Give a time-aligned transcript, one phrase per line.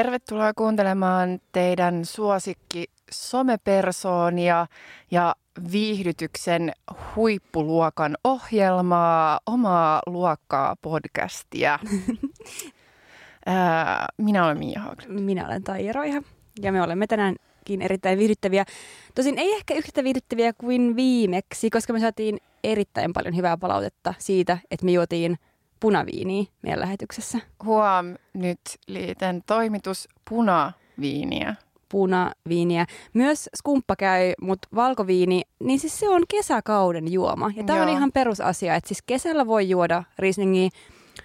[0.00, 4.66] Tervetuloa kuuntelemaan teidän suosikki somepersoonia
[5.10, 5.34] ja
[5.72, 6.72] viihdytyksen
[7.16, 11.78] huippuluokan ohjelmaa, omaa luokkaa podcastia.
[14.18, 15.20] minä olen Mia Haglund.
[15.20, 16.22] Minä olen Taija Roiha
[16.62, 18.64] ja me olemme tänäänkin erittäin viihdyttäviä.
[19.14, 24.58] Tosin ei ehkä yhtä viihdyttäviä kuin viimeksi, koska me saatiin erittäin paljon hyvää palautetta siitä,
[24.70, 25.38] että me juotiin
[25.80, 27.38] punaviiniä meidän lähetyksessä.
[27.64, 31.54] Huom, nyt liitän toimitus punaviiniä
[31.90, 32.86] punaviiniä.
[33.14, 37.50] Myös skumppa käy, mutta valkoviini, niin siis se on kesäkauden juoma.
[37.56, 40.68] Ja tämä on ihan perusasia, että siis kesällä voi juoda rieslingiä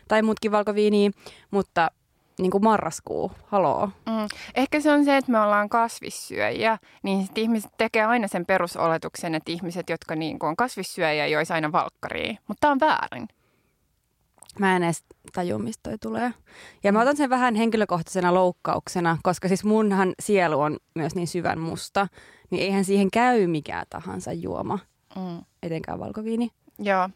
[0.07, 1.11] tai muutkin valkoviiniä,
[1.51, 1.91] mutta
[2.39, 3.89] niin kuin marraskuu, haloo.
[4.05, 4.27] Mm.
[4.55, 9.51] Ehkä se on se, että me ollaan kasvissyöjiä, niin ihmiset tekee aina sen perusoletuksen, että
[9.51, 12.35] ihmiset, jotka niin kuin on kasvissyöjiä, joisi aina valkkaria.
[12.47, 13.27] Mutta tämä on väärin.
[14.59, 15.03] Mä en edes
[15.33, 16.33] tajua, mistä toi tulee.
[16.83, 21.59] Ja mä otan sen vähän henkilökohtaisena loukkauksena, koska siis munhan sielu on myös niin syvän
[21.59, 22.07] musta,
[22.49, 24.79] niin eihän siihen käy mikään tahansa juoma,
[25.15, 25.41] mm.
[25.63, 26.49] etenkään valkoviini.
[26.79, 27.09] Joo,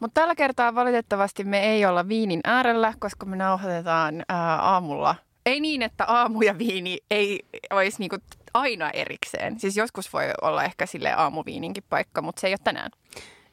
[0.00, 5.14] mutta tällä kertaa valitettavasti me ei olla viinin äärellä, koska me nauhoitetaan ää, aamulla.
[5.46, 8.16] Ei niin, että aamu ja viini ei olisi niinku
[8.54, 9.60] aina erikseen.
[9.60, 12.90] Siis joskus voi olla ehkä sille aamuviininkin paikka, mutta se ei ole tänään.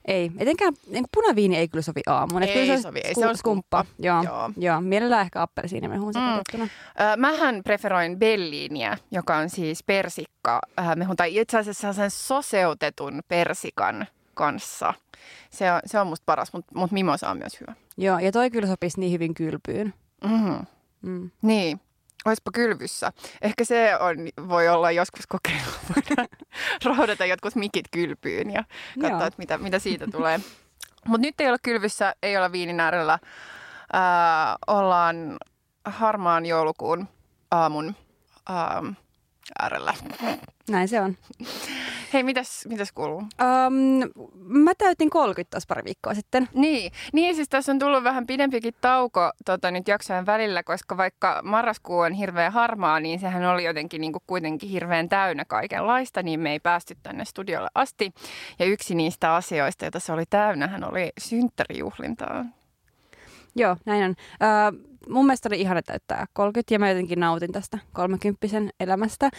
[0.06, 2.44] Ei, etenkään niin punaviini ei kyllä sovi aamuun.
[2.44, 3.86] Ei kyllä se sovi, ei se on skumppa.
[4.00, 4.52] Joo, joo.
[4.58, 4.82] joo.
[4.82, 6.62] mielellään ehkä appelsiinimehuun mm.
[6.62, 6.70] Äh,
[7.18, 10.60] mähän preferoin belliiniä, joka on siis persikka
[10.96, 14.94] mehun, tai itse asiassa sen soseutetun persikan kanssa.
[15.50, 17.74] Se on, se on musta paras, mutta mut mimosa on myös hyvä.
[17.98, 19.94] Joo, ja toi kyllä sopisi niin hyvin kylpyyn.
[20.24, 20.66] Mm-hmm.
[21.02, 21.32] Mm.
[21.42, 21.82] Niin,
[22.26, 23.12] Oispa kylvyssä.
[23.42, 25.72] Ehkä se on, voi olla joskus kokeilu.
[26.98, 28.64] Voidaan jotkut mikit kylpyyn ja
[29.02, 30.40] katsoa, että mitä, mitä siitä tulee.
[31.08, 33.14] Mutta nyt ei ole kylvyssä, ei olla viinin äärellä.
[33.14, 35.38] Äh, ollaan
[35.86, 37.08] harmaan joulukuun
[37.52, 37.96] aamun
[38.50, 38.88] ähm,
[39.60, 39.94] äärellä.
[40.70, 41.18] Näin se on.
[42.14, 43.18] Hei, mitäs, mitäs kuuluu?
[43.18, 44.10] Um,
[44.44, 46.50] mä täytin 30 taas pari viikkoa sitten.
[46.54, 51.42] Niin, niin siis tässä on tullut vähän pidempikin tauko tota, nyt jaksojen välillä, koska vaikka
[51.44, 56.40] marraskuu on hirveän harmaa, niin sehän oli jotenkin niin kuin kuitenkin hirveän täynnä kaikenlaista, niin
[56.40, 58.12] me ei päästy tänne studiolle asti.
[58.60, 62.46] Ja yksi niistä asioista, joita se oli täynnä, hän oli synttärijuhlintaa.
[63.56, 64.10] Joo, näin on.
[64.12, 68.48] Uh, mun mielestä oli ihana täyttää 30 ja mä jotenkin nautin tästä 30
[68.80, 69.30] elämästä.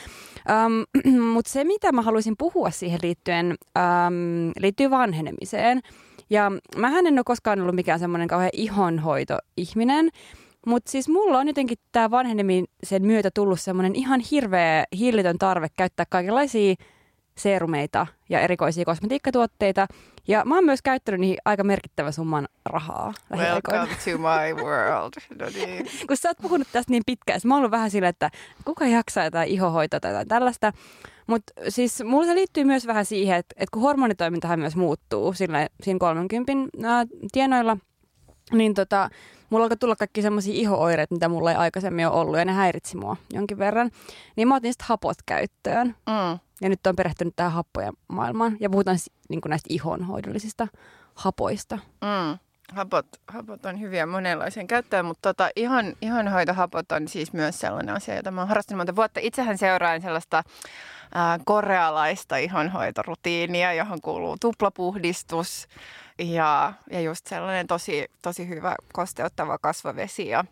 [1.35, 5.81] Mutta se, mitä mä haluaisin puhua siihen liittyen, um, liittyy vanhenemiseen.
[6.31, 10.11] Ja mä en ole koskaan ollut mikään semmoinen kauhean ihonhoitoihminen,
[10.67, 16.07] mutta siis mulla on jotenkin tämä vanhenemisen myötä tullut semmoinen ihan hirveä hillitön tarve käyttää
[16.11, 16.75] kaikenlaisia
[17.37, 19.87] seerumeita ja erikoisia kosmetiikkatuotteita.
[20.29, 23.15] Ja mä oon myös käyttänyt niihin aika merkittävän summan rahaa.
[23.37, 25.13] Welcome to my world.
[25.39, 25.87] No niin.
[26.09, 28.31] Kun sä oot puhunut tästä niin pitkään, mä oon ollut vähän sillä, että
[28.65, 30.73] kuka jaksaa jotain ihohoitoa tai jotain tällaista.
[31.27, 35.69] Mutta siis mulla se liittyy myös vähän siihen, että, että kun hormonitoimintahan myös muuttuu sillä,
[35.83, 36.53] siinä 30
[36.85, 37.77] ää, tienoilla,
[38.53, 39.11] niin tota,
[39.53, 42.97] mulla alkoi tulla kaikki semmoisia ihooireet, mitä mulla ei aikaisemmin ole ollut, ja ne häiritsi
[42.97, 43.91] mua jonkin verran.
[44.37, 45.87] Niin mä otin sitten hapot käyttöön.
[45.87, 46.39] Mm.
[46.61, 48.57] Ja nyt on perehtynyt tähän happojen maailmaan.
[48.61, 48.99] Ja puhutaan
[49.29, 50.69] niin näistä ihonhoidollisista
[51.15, 51.77] hapoista.
[51.77, 52.39] Mm.
[52.75, 58.17] Hapot, hapot on hyviä monenlaisen käyttöön, mutta tota, ihan, ihonhoitohapot on siis myös sellainen asia,
[58.17, 59.21] jota mä oon harrastanut monta vuotta.
[59.23, 60.43] Itsehän seuraan sellaista
[61.15, 65.69] ää, korealaista ihonhoitorutiinia, johon kuuluu tuplapuhdistus
[66.19, 70.45] ja, ja just sellainen tosi, tosi hyvä kosteuttava kasvavesi ja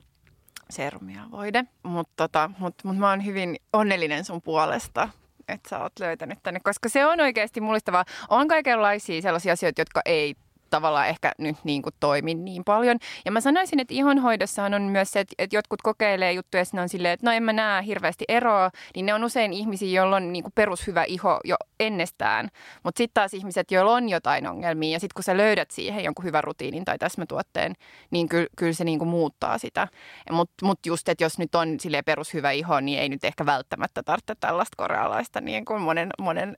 [0.71, 1.65] serumia voide.
[1.83, 5.09] Mutta tota, mut, mut mä oon hyvin onnellinen sun puolesta,
[5.49, 8.05] että sä oot löytänyt tänne, koska se on oikeasti mullistavaa.
[8.29, 10.35] On kaikenlaisia sellaisia asioita, jotka ei
[10.71, 12.99] tavallaan ehkä nyt niin kuin toimi niin paljon.
[13.25, 17.13] Ja mä sanoisin, että ihonhoidossahan on myös se, että jotkut kokeilee juttuja ja on silleen,
[17.13, 20.43] että no en mä näe hirveästi eroa, niin ne on usein ihmisiä, joilla on niin
[20.43, 22.49] kuin perushyvä iho jo ennestään.
[22.83, 26.25] Mutta sitten taas ihmiset, joilla on jotain ongelmia ja sitten kun sä löydät siihen jonkun
[26.25, 27.75] hyvän rutiinin tai täsmätuotteen,
[28.11, 29.89] niin kyllä, kyllä se niin kuin muuttaa sitä.
[30.31, 34.03] Mutta mut just, että jos nyt on silleen perushyvä iho, niin ei nyt ehkä välttämättä
[34.03, 36.57] tarvitse tällaista korealaista niin kuin monen, monen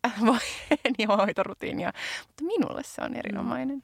[0.99, 1.93] ihonhoitorutiinia.
[2.27, 3.83] Mutta minulle se on erinomainen.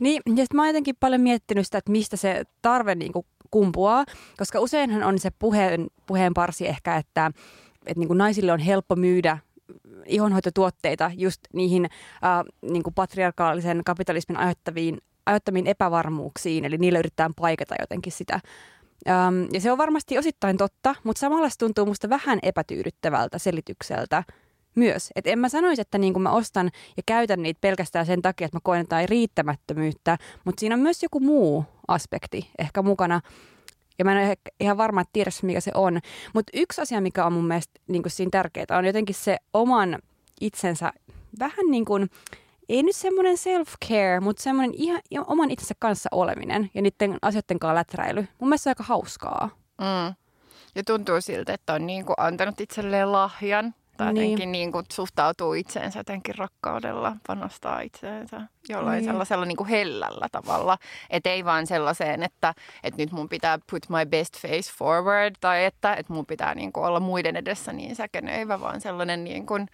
[0.00, 4.04] Niin, ja mä oon jotenkin paljon miettinyt sitä, että mistä se tarve niin kuin kumpuaa,
[4.36, 7.30] koska useinhan on se puheen, puheen parsi ehkä, että,
[7.86, 9.38] että niin kuin naisille on helppo myydä
[10.06, 11.90] ihonhoitotuotteita just niihin äh,
[12.62, 18.40] niin kuin patriarkaalisen kapitalismin aiheuttaviin, aiheuttamiin epävarmuuksiin, eli niillä yritetään paikata jotenkin sitä.
[19.08, 24.24] Ähm, ja se on varmasti osittain totta, mutta samalla se tuntuu musta vähän epätyydyttävältä selitykseltä,
[24.74, 25.10] myös.
[25.16, 28.56] Et en mä sanoisi, että niin mä ostan ja käytän niitä pelkästään sen takia, että
[28.56, 33.20] mä koen jotain riittämättömyyttä, mutta siinä on myös joku muu aspekti ehkä mukana.
[33.98, 36.00] ja mä en ole ihan varma, että tiedä mikä se on.
[36.34, 39.98] Mutta yksi asia, mikä on mun mielestä niin kuin siinä tärkeää, on jotenkin se oman
[40.40, 40.92] itsensä
[41.38, 42.10] vähän niin kuin,
[42.68, 47.58] ei nyt semmoinen self-care, mutta semmoinen ihan, ihan oman itsensä kanssa oleminen ja niiden asioiden
[47.58, 48.20] kanssa läträily.
[48.38, 49.50] Mun mielestä se on aika hauskaa.
[49.80, 50.14] Mm.
[50.74, 54.24] Ja tuntuu siltä, että on niin kuin antanut itselleen lahjan tai niin.
[54.30, 59.04] jotenkin niin kuin suhtautuu itseensä jotenkin rakkaudella, panostaa itseensä jollain niin.
[59.04, 60.78] sellaisella niin kuin hellällä tavalla.
[61.10, 65.64] Että ei vaan sellaiseen, että, että nyt mun pitää put my best face forward tai
[65.64, 69.68] että, että mun pitää niin kuin olla muiden edessä niin säkenöivä, vaan sellainen niin kuin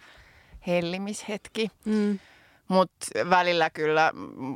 [0.67, 1.71] hellimishetki.
[1.85, 2.19] Mm.
[2.67, 4.11] Mutta välillä kyllä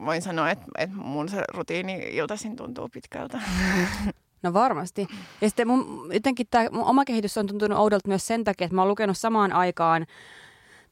[0.06, 3.42] voin sanoa, että, että mun se rutiini iltaisin tuntuu pitkältä.
[4.46, 5.08] No varmasti.
[5.42, 8.76] Ja sitten mun, jotenkin tämä mun oma kehitys on tuntunut oudolta myös sen takia, että
[8.76, 10.06] mä oon lukenut samaan aikaan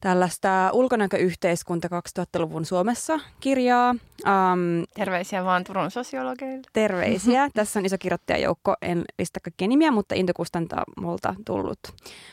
[0.00, 3.90] tällaista ulkonäköyhteiskunta 2000-luvun Suomessa kirjaa.
[3.90, 6.62] Um, terveisiä vaan Turun sosiologeille.
[6.72, 7.48] Terveisiä.
[7.54, 10.32] Tässä on iso kirjoittajajoukko, en lista kaikkia nimiä, mutta Into
[11.00, 11.78] multa tullut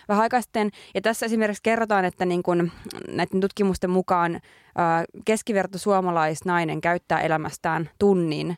[0.09, 0.69] vähän aikaa sitten.
[0.95, 2.71] Ja tässä esimerkiksi kerrotaan, että niin kun
[3.07, 8.57] näiden tutkimusten mukaan uh, keskiverto suomalaisnainen käyttää elämästään tunnin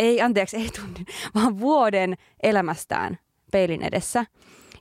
[0.00, 3.18] ei anteeksi, ei tunnin, vaan vuoden elämästään
[3.52, 4.24] peilin edessä.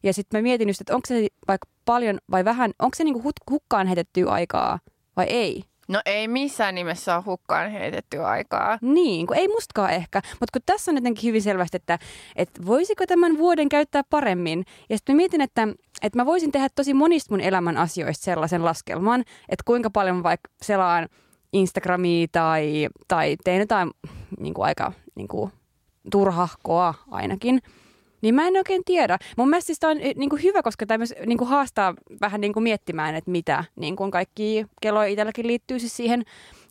[0.03, 3.31] Ja sitten mä mietin just, että onko se vaikka paljon vai vähän, onko se niinku
[3.49, 4.79] hukkaan heitettyä aikaa
[5.15, 5.63] vai ei?
[5.87, 8.77] No ei missään nimessä ole hukkaan heitetty aikaa.
[8.81, 10.21] Niin, kun ei mustakaan ehkä.
[10.39, 11.99] Mutta kun tässä on jotenkin hyvin selvästi, että,
[12.35, 14.65] että voisiko tämän vuoden käyttää paremmin.
[14.89, 15.67] Ja sitten mietin, että,
[16.01, 20.23] että mä voisin tehdä tosi monista mun elämän asioista sellaisen laskelman, että kuinka paljon mä
[20.23, 21.09] vaikka selaan
[21.53, 23.91] Instagramia tai, tai teen jotain
[24.39, 25.51] niin kuin aika niin kuin,
[26.11, 27.61] turhahkoa ainakin.
[28.21, 29.17] Niin mä en oikein tiedä.
[29.37, 31.93] Mun mielestä siis tämä on eh, niin kuin hyvä, koska tämä myös niin kuin haastaa
[32.21, 36.23] vähän niin kuin miettimään, että mitä niin kuin kaikki kelloja itselläkin liittyy siis siihen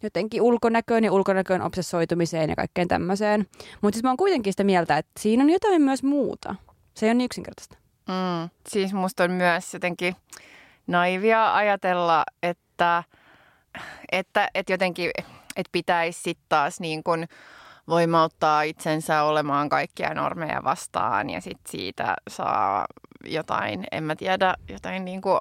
[0.03, 3.47] jotenkin ulkonäköön ja ulkonäköön obsessoitumiseen ja kaikkeen tämmöiseen.
[3.81, 6.55] Mutta siis mä oon kuitenkin sitä mieltä, että siinä on jotain myös muuta.
[6.95, 7.79] Se ei ole niin yksinkertaista.
[8.09, 10.17] Mm, siis musta on myös jotenkin
[10.87, 13.05] naivia ajatella, että,
[14.13, 15.11] että, että jotenkin
[15.59, 17.29] että pitäisi sitten taas niin kuin
[17.89, 22.87] voimauttaa itsensä olemaan kaikkia normeja vastaan ja sitten siitä saa
[23.25, 25.41] jotain, en mä tiedä, jotain niin kuin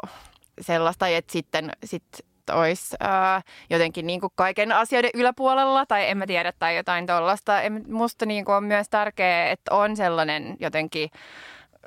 [0.61, 2.03] sellaista, että sitten sit
[2.51, 7.53] olisi ää, jotenkin niin kuin kaiken asioiden yläpuolella tai en mä tiedä tai jotain tuollaista.
[7.87, 11.09] Musta niin kuin on myös tärkeää, että on sellainen jotenkin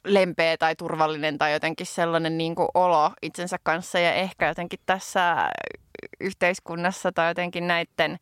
[0.05, 5.50] lempeä tai turvallinen tai jotenkin sellainen niin kuin olo itsensä kanssa ja ehkä jotenkin tässä
[6.20, 8.19] yhteiskunnassa tai jotenkin näiden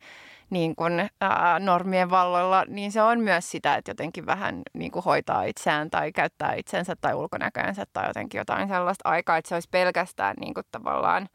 [0.49, 5.03] niin kuin, ää, normien valloilla, niin se on myös sitä, että jotenkin vähän niin kuin
[5.03, 9.69] hoitaa itseään tai käyttää itsensä tai ulkonäkönsä tai jotenkin jotain sellaista aikaa, että se olisi
[9.71, 11.29] pelkästään niin kuin tavallaan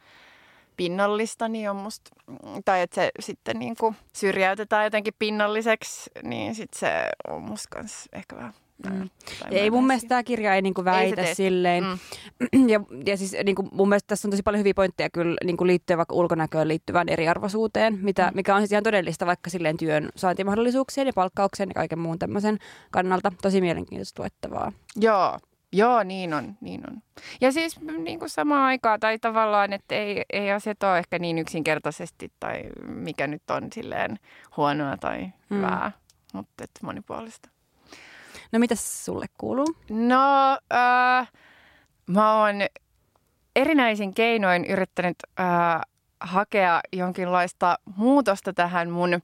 [0.77, 2.11] pinnallista, niin on musta,
[2.65, 7.79] tai että se sitten niin kuin syrjäytetään jotenkin pinnalliseksi, niin sitten se on musta
[8.13, 8.55] ehkä vähän
[8.91, 9.11] Mm.
[9.51, 11.85] Ei mun mielestä tämä kirja ei niinku väitä ei silleen.
[11.85, 12.69] Mm.
[12.71, 15.97] Ja, ja siis niinku mun mielestä tässä on tosi paljon hyviä pointteja kyllä niinku liittyen
[15.97, 18.37] vaikka ulkonäköön liittyvään eriarvoisuuteen, mitä, mm.
[18.37, 22.59] mikä on siis ihan todellista vaikka silleen työn saantimahdollisuuksien ja palkkauksen ja kaiken muun tämmöisen
[22.91, 23.33] kannalta.
[23.43, 24.73] Tosi mielenkiintoista luettavaa.
[24.97, 25.39] Joo,
[25.77, 27.03] Joo, niin on, niin on.
[27.41, 31.39] Ja siis niin kuin samaan aikaan, tai tavallaan, että ei, ei asiat ole ehkä niin
[31.39, 34.19] yksinkertaisesti, tai mikä nyt on silleen
[34.57, 35.57] huonoa tai mm.
[35.57, 35.93] hyvää,
[36.33, 37.54] mutta monipuolista.
[38.55, 39.67] No mitä sulle kuuluu?
[39.91, 41.33] No, äh,
[42.07, 42.55] mä oon
[43.57, 45.81] erinäisin keinoin yrittänyt äh,
[46.21, 49.21] hakea jonkinlaista muutosta tähän mun äh,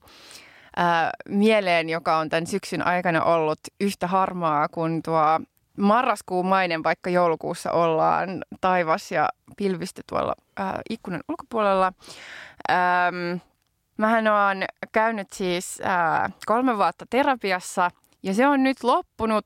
[1.29, 5.39] mieleen, joka on tämän syksyn aikana ollut yhtä harmaa kuin tuo
[5.77, 11.93] marraskuumainen, vaikka joulukuussa ollaan taivas ja pilvistä tuolla äh, ikkunan ulkopuolella.
[12.71, 13.41] Ähm,
[13.97, 17.91] mähän oon käynyt siis äh, kolme vuotta terapiassa
[18.23, 19.45] ja se on nyt loppunut,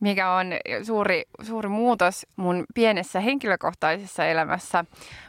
[0.00, 0.46] mikä on
[0.82, 4.84] suuri, suuri muutos mun pienessä henkilökohtaisessa elämässä,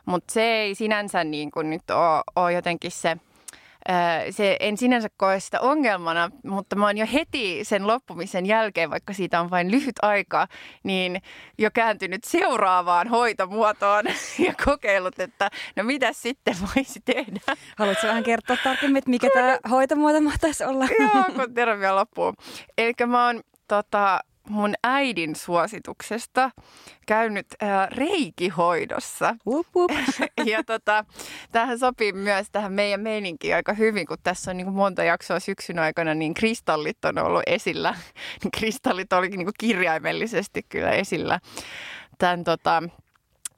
[0.06, 1.84] mutta se ei sinänsä niin kuin nyt
[2.36, 3.18] ole, jotenkin se–
[4.32, 9.14] se en sinänsä koe sitä ongelmana, mutta mä oon jo heti sen loppumisen jälkeen, vaikka
[9.14, 10.48] siitä on vain lyhyt aika,
[10.84, 11.22] niin
[11.58, 14.06] jo kääntynyt seuraavaan hoitomuotoon
[14.48, 17.40] ja kokeillut, että no mitä sitten voisi tehdä.
[17.78, 20.86] Haluatko vähän kertoa tarkemmin, että mikä tämä hoitomuoto mahtaisi olla?
[21.00, 22.34] Joo, kun tervetuloa loppuu.
[22.78, 24.20] Eli mä oon tota,
[24.50, 26.52] mun äidin suosituksesta
[27.06, 29.36] käynyt äh, reikihoidossa.
[29.48, 29.92] Wup, wup.
[30.46, 31.06] ja tota,
[31.52, 35.40] tähän sopii myös tähän meidän meininkiin aika hyvin, kun tässä on niin kuin monta jaksoa
[35.40, 37.96] syksyn aikana, niin kristallit on ollut esillä.
[38.58, 41.40] kristallit olikin niin kuin kirjaimellisesti kyllä esillä
[42.18, 42.84] tämän tota,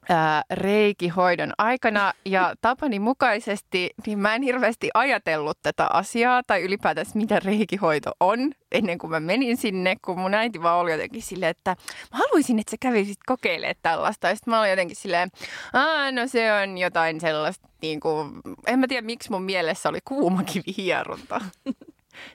[0.08, 7.06] ää, reikihoidon aikana ja tapani mukaisesti, niin mä en hirveästi ajatellut tätä asiaa tai ylipäätään
[7.14, 11.50] mitä reikihoito on ennen kuin mä menin sinne, kun mun äiti vaan oli jotenkin silleen,
[11.50, 11.70] että
[12.12, 14.28] mä haluaisin, että sä kävisit kokeilemaan tällaista.
[14.28, 15.30] Ja sitten mä olin jotenkin silleen,
[15.72, 18.32] Aa, no se on jotain sellaista, niin kuin,
[18.66, 21.40] en mä tiedä miksi mun mielessä oli kuumakivihierunta.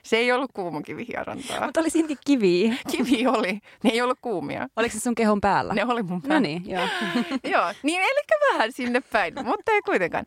[0.02, 1.64] Se ei ollut kuumakivihierontaa.
[1.64, 2.74] Mutta oli silti kiviä.
[2.92, 3.52] Kivi oli.
[3.84, 4.68] Ne ei ollut kuumia.
[4.76, 5.74] Oliko se sun kehon päällä?
[5.74, 6.34] Ne oli mun päällä.
[6.34, 6.82] No niin, joo.
[7.52, 10.24] joo, niin eli vähän sinne päin, mutta ei kuitenkaan.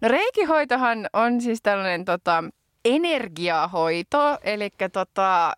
[0.00, 2.44] No reikihoitohan on siis tällainen tota,
[2.84, 5.52] energiahoito, eli tota,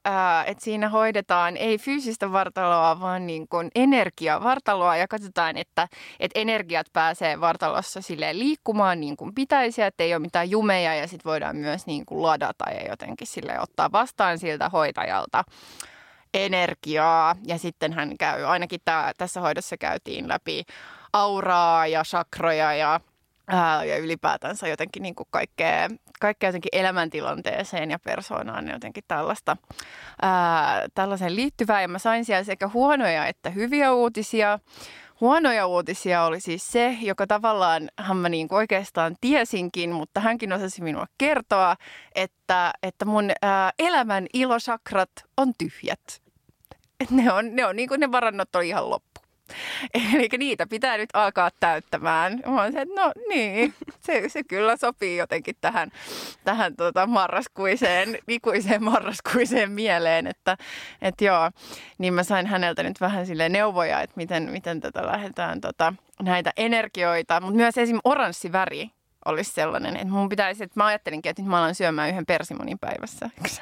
[0.46, 5.88] että siinä hoidetaan ei fyysistä vartaloa, vaan niin kuin energiavartaloa ja katsotaan, että,
[6.20, 11.06] että energiat pääsee vartalossa sille liikkumaan niin kuin pitäisi, että ei ole mitään jumeja ja
[11.06, 15.44] sitten voidaan myös niin kuin ladata ja jotenkin sille ottaa vastaan siltä hoitajalta
[16.34, 17.36] energiaa.
[17.46, 20.64] Ja sitten hän käy, ainakin tää, tässä hoidossa käytiin läpi
[21.12, 23.00] auraa ja sakroja ja
[23.50, 25.88] ää, ja ylipäätänsä jotenkin niin kuin kaikkea,
[26.20, 29.56] kaikkea jotenkin elämäntilanteeseen ja persoonaan jotenkin tällaista,
[30.22, 31.82] ää, tällaisen liittyvää.
[31.82, 34.58] Ja mä sain siellä sekä huonoja että hyviä uutisia.
[35.20, 40.82] Huonoja uutisia oli siis se, joka tavallaan hän mä niin oikeastaan tiesinkin, mutta hänkin osasi
[40.82, 41.76] minua kertoa,
[42.14, 46.22] että, että mun ää, elämän ilosakrat on tyhjät.
[47.00, 49.09] Et ne on, ne, on niin kuin ne varannot on ihan loppu.
[50.14, 52.40] Eli niitä pitää nyt alkaa täyttämään.
[52.46, 55.90] Mä olen se, että no niin, se, se kyllä sopii jotenkin tähän,
[56.44, 60.56] tähän tota marraskuiseen, ikuiseen marraskuiseen mieleen, että,
[61.02, 61.50] että joo.
[61.98, 66.52] Niin mä sain häneltä nyt vähän sille neuvoja, että miten, miten tätä lähdetään tota, näitä
[66.56, 67.98] energioita, mutta myös esim.
[68.04, 68.90] oranssi väri
[69.24, 72.78] olisi sellainen, että mun pitäisi, että mä ajattelinkin, että nyt mä alan syömään yhden persimonin
[72.78, 73.30] päivässä.
[73.46, 73.60] Se?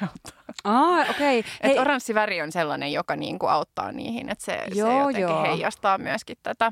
[0.63, 1.39] Aa, okei.
[1.39, 1.51] Okay.
[1.61, 5.21] Että oranssi väri on sellainen, joka niin kuin auttaa niihin, että se, joo, se jotenkin
[5.21, 5.43] joo.
[5.43, 6.71] heijastaa myöskin tätä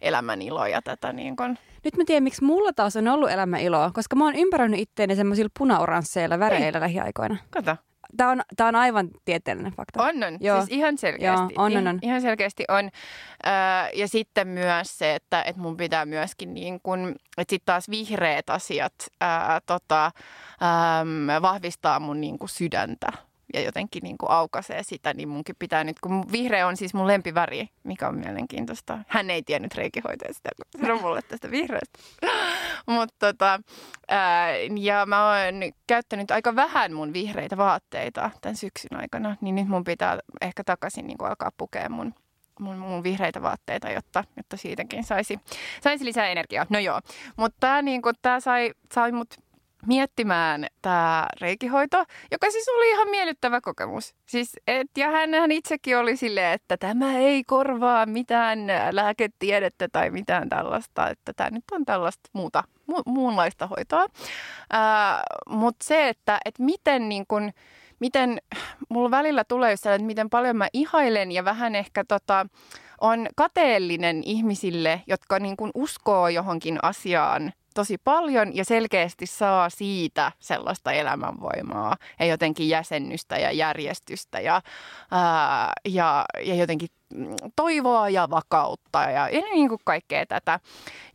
[0.00, 1.58] elämäniloa ja tätä niin kuin...
[1.84, 5.50] Nyt mä tiedän, miksi mulla taas on ollut elämäiloa, koska mä oon ympäröinyt itteeni semmoisilla
[5.58, 7.36] puna-oransseilla väreillä lähiaikoina.
[7.50, 7.76] Kato.
[8.16, 10.02] Tämä on, tämä on aivan tieteellinen fakta.
[10.02, 10.36] On, on.
[10.40, 10.58] Joo.
[10.58, 11.54] Siis ihan selkeästi.
[11.54, 11.98] Joo, on, on, on.
[12.02, 12.84] Ihan selkeästi on.
[12.84, 13.52] Öö,
[13.94, 18.50] ja sitten myös se, että, että mun pitää myöskin niin kun, että sitten taas vihreät
[18.50, 25.14] asiat ää, tota, äm, vahvistaa mun niin kuin sydäntä ja jotenkin niin kuin aukaisee sitä,
[25.14, 28.98] niin munkin pitää nyt, kun vihreä on siis mun lempiväri, mikä on mielenkiintoista.
[29.08, 31.98] Hän ei tiennyt reikihoitajasta, kun sanoi mulle tästä vihreästä.
[32.86, 33.60] Mutta tota,
[34.08, 35.54] ää, ja mä oon
[35.86, 41.06] käyttänyt aika vähän mun vihreitä vaatteita tämän syksyn aikana, niin nyt mun pitää ehkä takaisin
[41.06, 42.14] niin kuin alkaa pukea mun
[42.60, 45.40] mun, mun vihreitä vaatteita, jotta, jotta siitäkin saisi,
[45.80, 46.66] saisi lisää energiaa.
[46.68, 47.00] No joo,
[47.36, 48.02] mutta tämä niin
[48.38, 49.34] sai, sai mut
[49.86, 54.14] miettimään tämä reikihoito, joka siis oli ihan miellyttävä kokemus.
[54.26, 58.58] Siis, et, ja hän, hän itsekin oli silleen, että tämä ei korvaa mitään
[58.90, 64.06] lääketiedettä tai mitään tällaista, että tämä nyt on tällaista muuta, mu, muunlaista hoitoa.
[65.48, 67.50] Mutta se, että et miten niin kun,
[68.00, 68.38] miten,
[68.88, 72.46] mulla välillä tulee sellainen, että miten paljon mä ihailen ja vähän ehkä tota,
[73.00, 80.32] on kateellinen ihmisille, jotka niin kun uskoo johonkin asiaan tosi paljon ja selkeästi saa siitä
[80.38, 84.62] sellaista elämänvoimaa ja jotenkin jäsennystä ja järjestystä ja,
[85.10, 86.88] ää, ja, ja jotenkin
[87.56, 90.60] toivoa ja vakautta ja, ja niin kuin kaikkea tätä,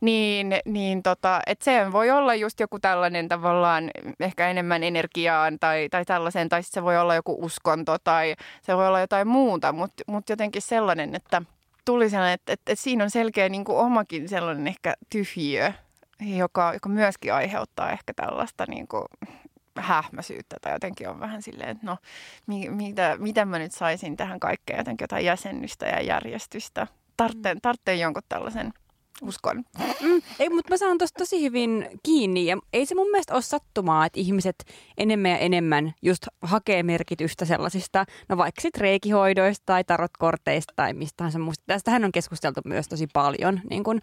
[0.00, 3.90] niin, niin tota, et se voi olla just joku tällainen tavallaan
[4.20, 8.88] ehkä enemmän energiaan tai, tai tällaisen, tai se voi olla joku uskonto tai se voi
[8.88, 11.42] olla jotain muuta, mutta mut jotenkin sellainen, että
[11.84, 15.72] tuli sellainen, että, että, että siinä on selkeä niin kuin omakin sellainen ehkä tyhjiö
[16.20, 19.04] joka, joka myöskin aiheuttaa ehkä tällaista niin kuin
[19.78, 21.96] hähmäsyyttä tai jotenkin on vähän silleen, että no
[22.46, 26.86] mi, mitä, mitä mä nyt saisin tähän kaikkeen jotenkin jotain jäsennystä ja järjestystä.
[27.16, 28.72] Tartteen, tartteen jonkun tällaisen
[29.22, 29.64] uskon.
[30.00, 33.42] Mm, ei, mutta mä saan tuosta tosi hyvin kiinni ja ei se mun mielestä ole
[33.42, 34.64] sattumaa, että ihmiset
[34.98, 41.30] enemmän ja enemmän just hakee merkitystä sellaisista, no vaikka sitten reikihoidoista tai tarotkorteista tai mistä
[41.30, 41.64] se muusta.
[41.66, 44.00] Tästähän on keskusteltu myös tosi paljon niin kun,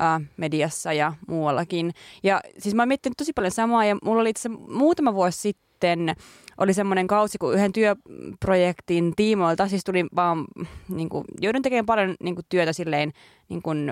[0.00, 1.92] äh, mediassa ja muuallakin.
[2.22, 6.14] Ja siis mä oon miettinyt tosi paljon samaa ja mulla oli itse muutama vuosi sitten
[6.58, 10.44] oli semmoinen kausi, kun yhden työprojektin tiimoilta, siis tuli vaan,
[10.88, 13.12] niin kuin, joudun tekemään paljon niin kuin, työtä silleen
[13.48, 13.90] niin kuin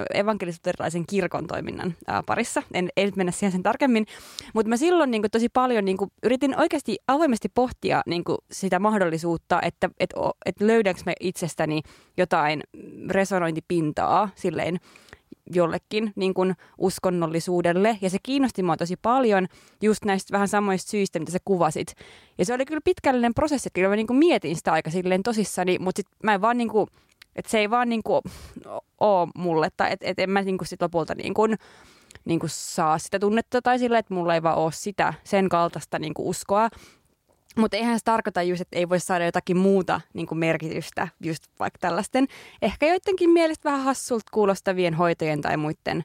[1.08, 2.62] kirkon toiminnan ää, parissa.
[2.74, 4.06] En, en mennä siihen sen tarkemmin,
[4.54, 8.38] mutta mä silloin niin kuin, tosi paljon niin kuin, yritin oikeasti avoimesti pohtia niin kuin,
[8.52, 10.10] sitä mahdollisuutta, että et,
[10.46, 11.82] et löydänkö mä itsestäni
[12.16, 12.62] jotain
[13.10, 14.78] resonointipintaa silleen
[15.54, 17.98] jollekin niin kuin uskonnollisuudelle.
[18.00, 19.46] Ja se kiinnosti mua tosi paljon
[19.82, 21.94] just näistä vähän samoista syistä, mitä sä kuvasit.
[22.38, 25.22] Ja se oli kyllä pitkällinen prosessi, että kyllä mä niin kuin mietin sitä aika silleen
[25.22, 26.86] tosissani, mutta sit mä en vaan niin kuin
[27.36, 28.22] Että se ei vaan niinku
[29.00, 31.46] ole mulle, tai että et en mä niinku sit lopulta niinku,
[32.24, 36.28] niinku saa sitä tunnetta tai sillä, että mulla ei vaan ole sitä, sen kaltaista niinku
[36.28, 36.68] uskoa.
[37.58, 41.44] Mutta eihän se tarkoita just, että ei voi saada jotakin muuta niin kuin merkitystä just
[41.60, 42.26] vaikka tällaisten
[42.62, 46.04] ehkä joidenkin mielestä vähän hassulta kuulostavien hoitojen tai muiden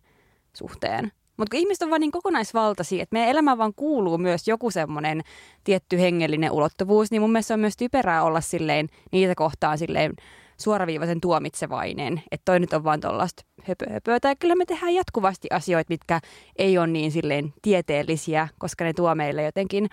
[0.54, 1.12] suhteen.
[1.38, 5.22] Mutta ihmiset on vaan niin kokonaisvaltaisia, että meidän elämään vaan kuuluu myös joku semmoinen
[5.64, 10.14] tietty hengellinen ulottuvuus, niin mun mielestä on myös typerää olla silleen niitä kohtaan silleen
[10.58, 14.20] suoraviivaisen tuomitsevainen, että toi nyt on vaan tuollaista höpö, höpöä.
[14.20, 16.20] Tai kyllä me tehdään jatkuvasti asioita, mitkä
[16.56, 19.90] ei ole niin silleen tieteellisiä, koska ne tuo meille jotenkin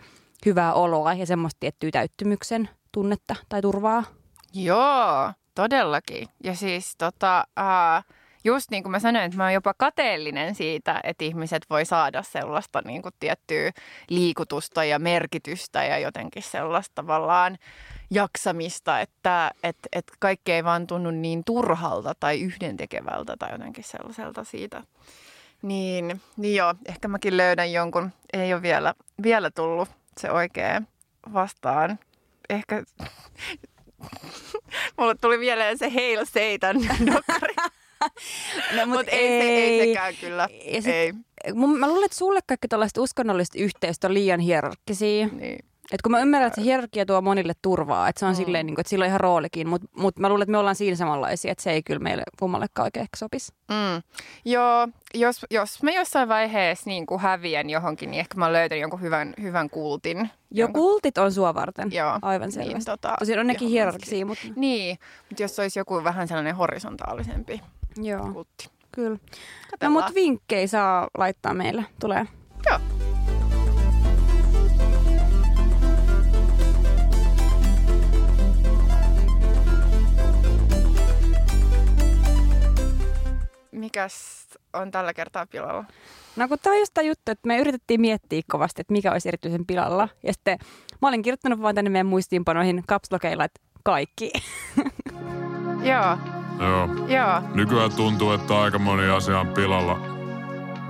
[0.47, 4.05] hyvää oloa ja semmoista tiettyä täyttymyksen tunnetta tai turvaa.
[4.55, 6.29] Joo, todellakin.
[6.45, 8.05] Ja siis tota, äh,
[8.45, 12.23] just niin kuin mä sanoin, että mä oon jopa kateellinen siitä, että ihmiset voi saada
[12.23, 13.73] sellaista niin kuin tiettyä
[14.09, 17.59] liikutusta ja merkitystä ja jotenkin sellaista tavallaan
[18.11, 24.45] jaksamista, että et, et kaikki ei vaan tunnu niin turhalta tai yhdentekevältä tai jotenkin sellaiselta
[24.45, 24.83] siitä.
[25.63, 29.89] Niin, niin joo, ehkä mäkin löydän jonkun, ei ole vielä, vielä tullut
[30.21, 30.83] se oikea
[31.33, 31.99] vastaan.
[32.51, 32.83] Ehkä
[34.99, 37.55] Mulle tuli mieleen se Hail Satan dokkari.
[38.77, 40.49] no, mutta ei, ei, se, ei sekään kyllä.
[40.81, 41.13] Sit, ei.
[41.79, 45.27] Mä luulen, että sulle kaikki tällaiset uskonnolliset yhteisöt on liian hierarkkisia.
[45.27, 45.65] Niin.
[45.93, 48.37] Et kun mä ymmärrän, että se hierarkia tuo monille turvaa, että se on mm.
[48.37, 50.77] silleen, niin kuin, että sillä on ihan roolikin, mutta mut mä luulen, että me ollaan
[50.77, 53.53] siinä samanlaisia, että se ei kyllä meille kummallekaan oikein ehkä sopisi.
[53.69, 54.03] Mm.
[54.45, 59.01] Joo, jos, jos mä jossain vaiheessa niin kuin häviän johonkin, niin ehkä mä löytän jonkun
[59.01, 60.19] hyvän, hyvän kultin.
[60.19, 60.83] Jo, jonkun...
[60.83, 62.19] kultit on sua varten, Joo.
[62.23, 62.75] aivan niin, selvästi.
[62.75, 64.47] Niin, tota, Tosin on nekin hierarkisia, mutta...
[64.57, 67.61] Niin, mutta jos olisi joku vähän sellainen horisontaalisempi
[67.97, 68.33] Joo.
[68.33, 68.71] kultti.
[68.93, 69.19] Kyllä.
[69.83, 72.27] No mutta vinkkejä saa laittaa meille, tulee.
[83.87, 85.85] Mikäs on tällä kertaa pilalla?
[86.37, 89.29] No kun tämä on just tämä juttu, että me yritettiin miettiä kovasti, että mikä olisi
[89.29, 90.09] erityisen pilalla.
[90.23, 90.59] Ja sitten
[91.03, 94.33] mä olin kirjoittanut vaan tänne meidän muistiinpanoihin kapslokeilla, että kaikki.
[95.91, 96.19] Joo.
[96.61, 96.89] Joo.
[97.09, 97.43] Joo.
[97.55, 99.99] Nykyään tuntuu, että aika moni asia on pilalla.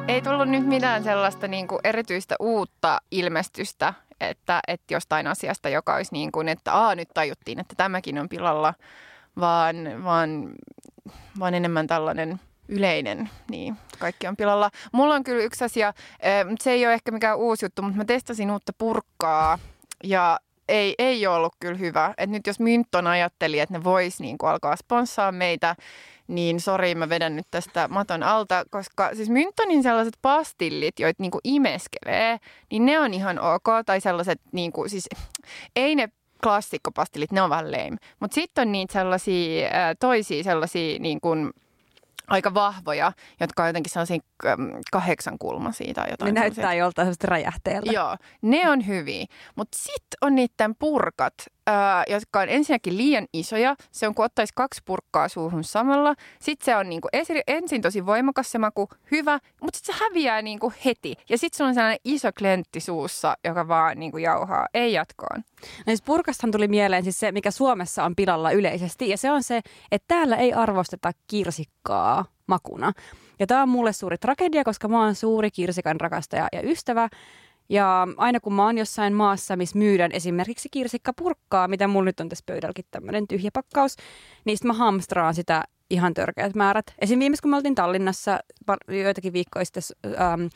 [0.09, 5.95] Ei tullut nyt mitään sellaista niin kuin erityistä uutta ilmestystä, että, että jostain asiasta, joka
[5.95, 8.75] olisi niin kuin, että Aa, nyt tajuttiin, että tämäkin on pilalla,
[9.41, 10.53] vaan, vaan,
[11.39, 14.71] vaan enemmän tällainen– yleinen, niin kaikki on pilalla.
[14.93, 15.93] Mulla on kyllä yksi asia,
[16.61, 19.59] se ei ole ehkä mikään uusi juttu, mutta mä testasin uutta purkkaa
[20.05, 22.15] ja ei, ei ole ollut kyllä hyvä.
[22.19, 25.77] Et nyt jos Mynton ajatteli, että ne vois niin alkaa sponssaa meitä,
[26.29, 31.33] niin sori, mä vedän nyt tästä maton alta, koska siis Myntonin sellaiset pastillit, joita niin
[31.45, 32.39] imeskelee,
[32.71, 33.65] niin ne on ihan ok.
[33.87, 35.09] Tai sellaiset, niin kuin, siis
[35.77, 36.09] ei ne
[36.43, 37.97] klassikkopastillit, ne on vähän lame.
[38.21, 39.69] Mutta sitten on niitä sellaisia,
[40.01, 41.53] toisia sellaisia niin kuin,
[42.29, 44.19] aika vahvoja, jotka on jotenkin sellaisia
[44.93, 46.35] kahdeksan kulmaisia tai jotain.
[46.35, 47.93] Ne näyttää joltain sellaista räjähteeltä.
[47.93, 49.27] Joo, ne on hyviä.
[49.57, 51.35] Mutta sitten on niiden purkat,
[52.09, 53.77] jotka on ensinnäkin liian isoja.
[53.91, 56.15] Se on kuin ottaisi kaksi purkkaa suuhun samalla.
[56.41, 60.43] Sitten se on niinku esi- ensin tosi voimakas se maku, hyvä, mutta sitten se häviää
[60.43, 61.15] niinku heti.
[61.29, 64.67] Ja sitten se on sellainen iso klentti suussa, joka vaan niinku jauhaa.
[64.75, 65.45] Ei jatkoon.
[65.61, 69.09] No siis purkastahan tuli mieleen siis se, mikä Suomessa on pilalla yleisesti.
[69.09, 69.61] Ja se on se,
[69.93, 72.93] että täällä ei arvosteta kirsikkaa makuna.
[73.39, 77.09] Ja tämä on mulle suuri tragedia, koska mä oon suuri kirsikan rakastaja ja ystävä.
[77.69, 82.29] Ja aina kun mä oon jossain maassa, missä myydään esimerkiksi kirsikkapurkkaa, mitä mulla nyt on
[82.29, 83.97] tässä pöydälläkin tämmöinen tyhjä pakkaus,
[84.45, 86.95] niin mä hamstraan sitä ihan törkeät määrät.
[86.99, 87.19] Esim.
[87.19, 88.39] viimeis kun me oltiin Tallinnassa
[88.89, 89.83] joitakin viikkoja sitten
[90.21, 90.47] ähm,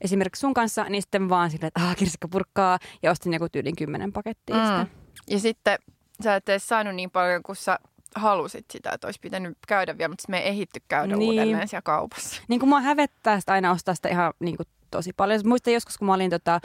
[0.00, 4.12] esimerkiksi sun kanssa, niin sitten vaan silleen, että ah, kirsikkapurkkaa ja ostin joku tyylin kymmenen
[4.12, 4.56] pakettia.
[4.56, 4.86] Mm.
[5.30, 5.78] Ja sitten
[6.24, 7.78] sä et edes saanut niin paljon, kun sä
[8.14, 11.28] halusit sitä, että olisi pitänyt käydä vielä, mutta me ei ehitty käydä niin.
[11.28, 12.42] uudelleen siellä kaupassa.
[12.48, 15.40] Niin kuin mua hävettää sitä aina ostaa sitä ihan niin kuin tosi paljon.
[15.44, 16.60] Muistan joskus, kun mä olin tota,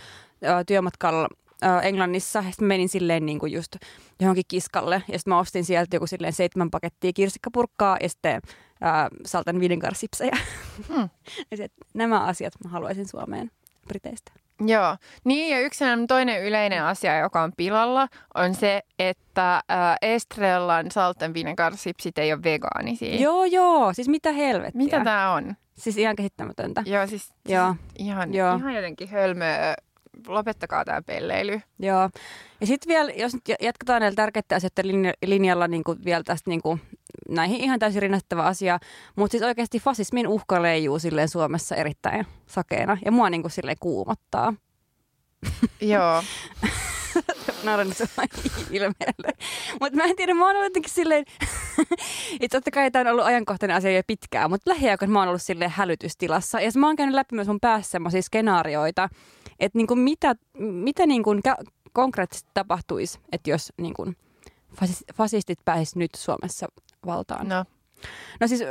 [0.67, 1.27] työmatkalla
[1.83, 3.75] Englannissa, ja sitten menin silleen niin kuin just
[4.19, 8.41] johonkin kiskalle, ja sitten mä ostin sieltä joku silleen seitsemän pakettia kirsikkapurkkaa, ja sitten
[8.83, 10.37] äh, saltan viidenkarsipsejä.
[10.87, 11.09] Hmm.
[11.51, 13.51] ja sit, nämä asiat mä haluaisin Suomeen
[13.87, 14.31] Briteistä.
[14.59, 19.63] Joo, niin ja yksi toinen yleinen asia, joka on pilalla, on se, että äh,
[20.01, 23.15] Estrellan salten viidenkarsipsit ei ole vegaanisia.
[23.15, 24.77] Joo, joo, siis mitä helvettiä.
[24.77, 25.55] Mitä tämä on?
[25.77, 26.83] Siis ihan kehittämätöntä.
[26.85, 27.75] Joo, siis, Joo.
[27.89, 28.55] siis ihan, Joo.
[28.55, 29.75] ihan jotenkin hölmöä.
[30.27, 31.61] Lopettakaa tämä pelleily.
[31.79, 32.09] Joo.
[32.61, 36.61] Ja sitten vielä, jos nyt jatketaan näillä tärkeitä asioiden linjalla niin kuin vielä tästä niin
[36.61, 36.81] kuin,
[37.29, 38.79] näihin ihan täysin rinnastettava asia,
[39.15, 43.77] mutta siis oikeasti fasismin uhka leijuu silleen Suomessa erittäin sakeena ja mua niin kuin silleen
[43.79, 44.53] kuumottaa.
[45.81, 46.23] Joo.
[47.65, 48.27] nauran sulla
[48.71, 49.33] ilmeelle.
[49.81, 51.25] Mutta mä en tiedä, mä oon ollut jotenkin silleen,
[52.41, 55.41] että totta kai tämä on ollut ajankohtainen asia jo pitkään, mutta lähiaikoina mä oon ollut
[55.41, 56.61] silleen hälytystilassa.
[56.61, 59.09] Ja mä oon käynyt läpi myös mun päässä semmoisia skenaarioita,
[59.59, 61.31] että niinku mitä, mitä niinku
[61.93, 64.13] konkreettisesti tapahtuisi, että jos niinku
[65.13, 66.67] fasistit pääsisivät nyt Suomessa
[67.05, 67.49] valtaan.
[67.49, 67.65] No.
[68.39, 68.63] No siis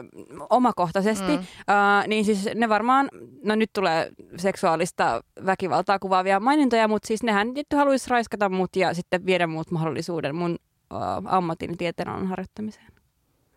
[0.51, 1.39] omakohtaisesti, mm.
[1.39, 3.09] uh, niin siis ne varmaan,
[3.45, 9.27] no nyt tulee seksuaalista väkivaltaa kuvaavia mainintoja, mutta siis nehän haluaisi raiskata mut ja sitten
[9.27, 10.59] viedä muut mahdollisuuden mun
[10.95, 12.93] uh, ammatin tieteenalan harjoittamiseen.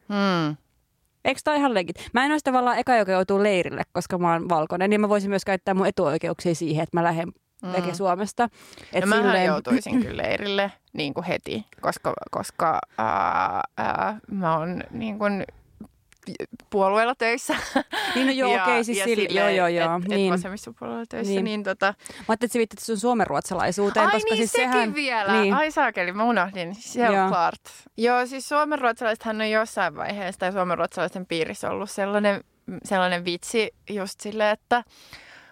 [0.10, 0.58] Mm.
[1.26, 2.10] Eikö tämä ihan legit?
[2.14, 5.30] Mä en olisi tavallaan eka, joka joutuu leirille, koska mä oon valkoinen, niin mä voisin
[5.30, 7.28] myös käyttää mun etuoikeuksia siihen, että mä lähden
[7.64, 7.94] mm.
[7.94, 8.50] Suomesta.
[8.94, 9.46] Et no silleen...
[9.46, 15.46] joutuisin kyllä leirille niin kuin heti, koska, koska ää, ää, mä oon niin kuin
[16.70, 17.56] puolueella töissä.
[18.16, 19.98] Niin no joo, okei, okay, siis sille, joo, joo, joo.
[19.98, 20.34] Et, niin.
[20.34, 21.86] vasemmistopuolueella töissä, niin, niin tota...
[21.86, 21.94] Mä
[22.28, 24.96] ajattelin, että sä viittit sun suomenruotsalaisuuteen, Ai koska niin, siis sekin sehän...
[24.96, 25.42] vielä.
[25.42, 25.54] Niin.
[25.54, 26.76] Ai saakeli, mä unohdin.
[26.76, 27.62] Självklart.
[27.98, 28.18] Joo.
[28.18, 32.44] joo, siis suomenruotsalaisethan on jossain vaiheessa, tai suomenruotsalaisten piirissä ollut sellainen,
[32.84, 34.84] sellainen vitsi just silleen, että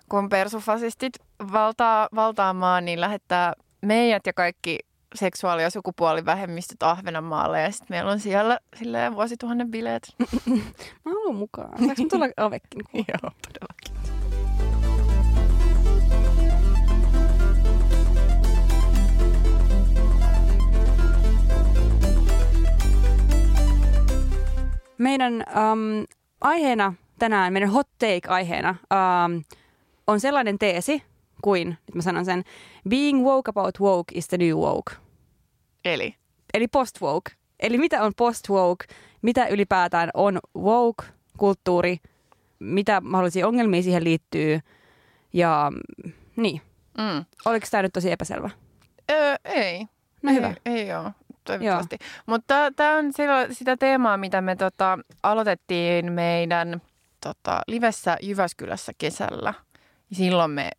[0.09, 1.13] kun persufasistit
[1.51, 4.79] valtaa, valtaamaan, niin lähettää meidät ja kaikki
[5.15, 10.15] seksuaali- ja sukupuolivähemmistöt Ahvenanmaalle ja sitten meillä on siellä silleen vuosituhannen bileet.
[11.05, 11.77] Mä haluan mukaan.
[11.77, 12.81] Saanko mä tulla avekin?
[12.93, 13.95] Joo, todellakin.
[24.97, 26.05] Meidän um,
[26.41, 29.43] aiheena tänään, meidän hot take-aiheena um,
[30.07, 31.03] on sellainen teesi
[31.41, 32.43] kuin, nyt mä sanon sen,
[32.89, 35.04] being woke about woke is the new woke.
[35.85, 36.15] Eli?
[36.53, 37.31] Eli post-woke.
[37.59, 41.97] Eli mitä on post-woke, mitä ylipäätään on woke-kulttuuri,
[42.59, 44.59] mitä mahdollisia ongelmia siihen liittyy
[45.33, 45.71] ja
[46.35, 46.61] niin.
[46.97, 47.25] Mm.
[47.45, 48.49] Oliko tämä nyt tosi epäselvä?
[49.11, 49.85] Öö, ei.
[50.21, 50.53] No ei, hyvä.
[50.65, 51.11] Ei ole,
[51.43, 51.97] toivottavasti.
[52.25, 53.11] Mutta tämä on
[53.51, 56.81] sitä teemaa, mitä me tota, aloitettiin meidän
[57.21, 59.53] tota, livessä Jyväskylässä kesällä.
[60.11, 60.71] Silloin me,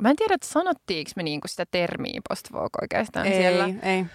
[0.00, 2.48] mä en tiedä, että sanottiinko me niinku sitä termiä post
[2.82, 3.68] oikeastaan ei, siellä.
[3.82, 4.06] Ei, Uh,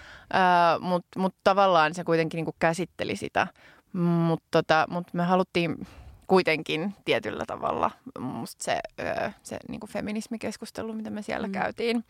[0.79, 3.47] Mutta mut tavallaan se kuitenkin niinku käsitteli sitä.
[3.93, 5.88] Mutta tota, mut me haluttiin
[6.27, 8.79] kuitenkin tietyllä tavalla musta se,
[9.43, 11.53] se niin kuin feminismikeskustelu, mitä me siellä mm.
[11.53, 12.03] käytiin.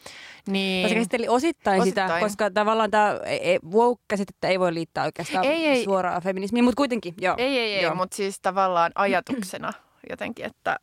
[0.47, 3.19] Niin, se käsitteli osittain, osittain, sitä, koska tavallaan tämä
[3.71, 7.35] woke-käsitettä ei voi liittää oikeastaan ei, ei, suoraan feminismiin, mutta kuitenkin, joo.
[7.37, 9.73] Ei, ei, ei, mutta siis tavallaan ajatuksena
[10.09, 10.79] jotenkin, että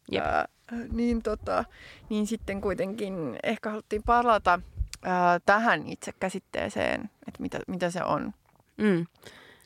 [0.92, 1.64] niin, tota,
[2.08, 4.60] niin sitten kuitenkin ehkä haluttiin palata
[5.02, 8.32] ää, tähän itse käsitteeseen, että mitä, mitä se on.
[8.76, 9.06] Mm.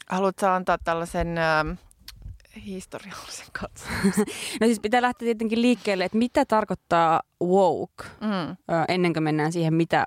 [0.07, 1.39] Haluatko antaa tällaisen...
[1.39, 1.65] Ää,
[2.67, 4.27] historiallisen katsauksen?
[4.61, 8.57] no siis pitää lähteä tietenkin liikkeelle, että mitä tarkoittaa woke, mm.
[8.89, 10.07] ennen kuin mennään siihen, mitä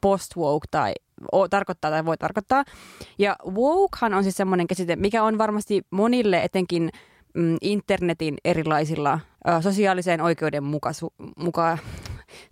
[0.00, 0.92] post-woke tai
[1.32, 2.64] o, tarkoittaa tai voi tarkoittaa.
[3.18, 6.90] Ja wokehan on siis semmoinen käsite, mikä on varmasti monille etenkin
[7.34, 11.78] mm, internetin erilaisilla ö, sosiaaliseen oikeudenmukaisuuteen muka,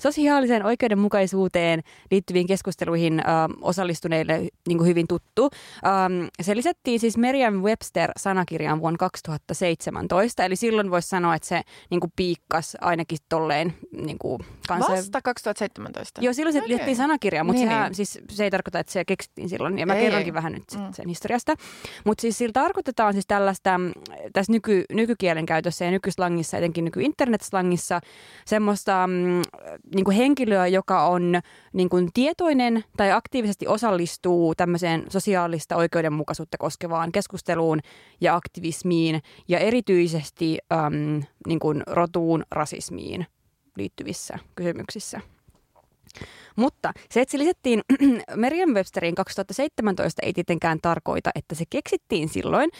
[0.02, 3.26] sosiaaliseen oikeudenmukaisuuteen liittyviin keskusteluihin äh,
[3.60, 5.50] osallistuneille niin kuin hyvin tuttu.
[5.86, 12.12] Ähm, se lisättiin siis Merriam-Webster-sanakirjaan vuonna 2017, eli silloin voisi sanoa, että se niin kuin
[12.16, 14.92] piikkas ainakin tolleen niin kuin kansa...
[14.92, 16.20] Vasta 2017?
[16.20, 16.68] Joo, silloin se okay.
[16.68, 17.94] lisättiin sanakirjaan, mutta niin, sehän, niin.
[17.94, 20.34] Siis, se ei tarkoita, että se keksittiin silloin, ja mä ei, kerronkin ei.
[20.34, 20.92] vähän nyt mm.
[20.92, 21.54] sen historiasta.
[22.04, 23.80] Mutta siis sillä tarkoitetaan siis tällaista,
[24.32, 28.00] tässä nyky, nykykielen käytössä ja nykyslangissa, etenkin nyky-internetslangissa,
[28.44, 29.42] semmoista mm,
[29.94, 31.40] niin kuin henkilöä, joka on
[31.72, 37.80] niin kuin tietoinen tai aktiivisesti osallistuu tämmöiseen sosiaalista oikeudenmukaisuutta koskevaan keskusteluun
[38.20, 43.26] ja aktivismiin ja erityisesti äm, niin kuin rotuun, rasismiin
[43.76, 45.20] liittyvissä kysymyksissä.
[46.56, 47.80] Mutta se, että se lisättiin
[48.36, 52.70] Merriam-Websteriin 2017 ei tietenkään tarkoita, että se keksittiin silloin,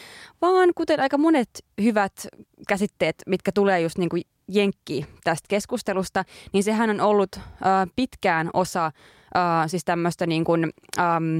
[0.41, 1.49] vaan kuten aika monet
[1.81, 2.27] hyvät
[2.67, 7.41] käsitteet, mitkä tulee just niin kuin jenkki tästä keskustelusta, niin sehän on ollut äh,
[7.95, 8.91] pitkään osa äh,
[9.67, 11.37] siis tämmöistä niin kuin, ähm,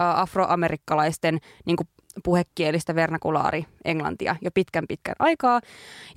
[0.00, 1.88] äh, afroamerikkalaisten niin kuin
[2.24, 5.60] puhekielistä vernakulaari englantia jo pitkän pitkän aikaa.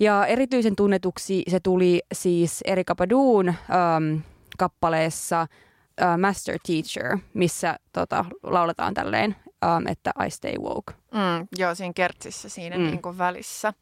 [0.00, 4.18] Ja erityisen tunnetuksi se tuli siis Erika Paduun ähm,
[4.58, 10.92] kappaleessa äh, Master Teacher, missä tota, lauletaan tälleen, ähm, että I stay woke.
[11.12, 12.84] Mm, joo, siinä kertsissä siinä mm.
[12.84, 13.72] niin kuin välissä.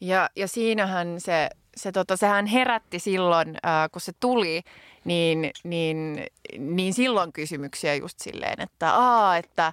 [0.00, 4.62] Ja, ja siinähän se se tota, sehän herätti silloin, ää, kun se tuli,
[5.04, 6.26] niin, niin,
[6.58, 9.72] niin silloin kysymyksiä just silleen, että aa, että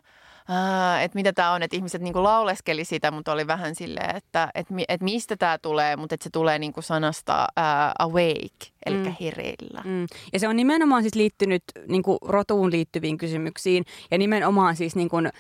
[0.50, 4.50] äh, että mitä tämä on, että ihmiset niinku lauleskeli sitä, mutta oli vähän silleen, että
[4.56, 7.66] et, et mistä tämä tulee, mutta että se tulee niinku sanasta äh,
[8.00, 9.16] awake, eli mm.
[9.22, 9.82] hereillä.
[9.86, 10.06] Mm.
[10.34, 15.32] Ja se on nimenomaan siis liittynyt niinku rotuun liittyviin kysymyksiin ja nimenomaan siis niinku, ähm,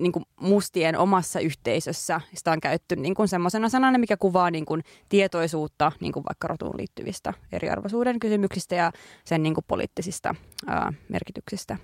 [0.00, 6.22] niinku mustien omassa yhteisössä sitä on käytetty niinku semmoisena sanana, mikä kuvaa niinku tietoisuutta niinku
[6.28, 8.92] vaikka rotuun liittyvistä eriarvoisuuden kysymyksistä ja
[9.24, 10.34] sen niinku poliittisista
[10.70, 11.76] äh, merkityksistä.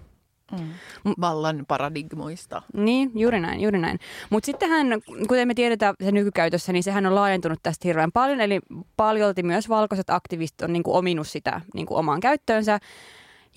[0.53, 1.15] Mm.
[1.21, 2.63] Vallan paradigmoista.
[2.73, 3.99] Niin, juuri näin, juuri näin.
[4.31, 4.87] Mutta sittenhän,
[5.29, 8.41] kuten me tiedetään se nykykäytössä, niin sehän on laajentunut tästä hirveän paljon.
[8.41, 8.61] Eli
[8.97, 12.79] paljolti myös valkoiset aktivistit on niinku ominut sitä niinku omaan käyttöönsä.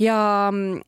[0.02, 0.82] Ja mm,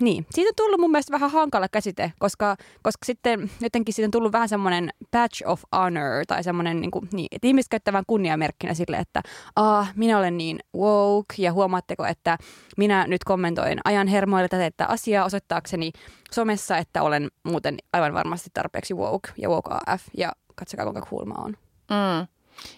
[0.00, 4.10] niin, siitä on tullut mun mielestä vähän hankala käsite, koska, koska sitten jotenkin siitä on
[4.10, 8.74] tullut vähän semmoinen patch of honor tai semmoinen, niin, kuin, niin että ihmiset käyttävän kunniamerkkinä
[8.74, 9.22] sille, että
[9.56, 12.38] ah, minä olen niin woke ja huomaatteko, että
[12.76, 15.92] minä nyt kommentoin ajan hermoille tätä asiaa osoittaakseni
[16.30, 21.24] somessa, että olen muuten aivan varmasti tarpeeksi woke ja woke AF ja katsokaa kuinka cool
[21.24, 21.56] mä oon.
[21.90, 22.26] Mm.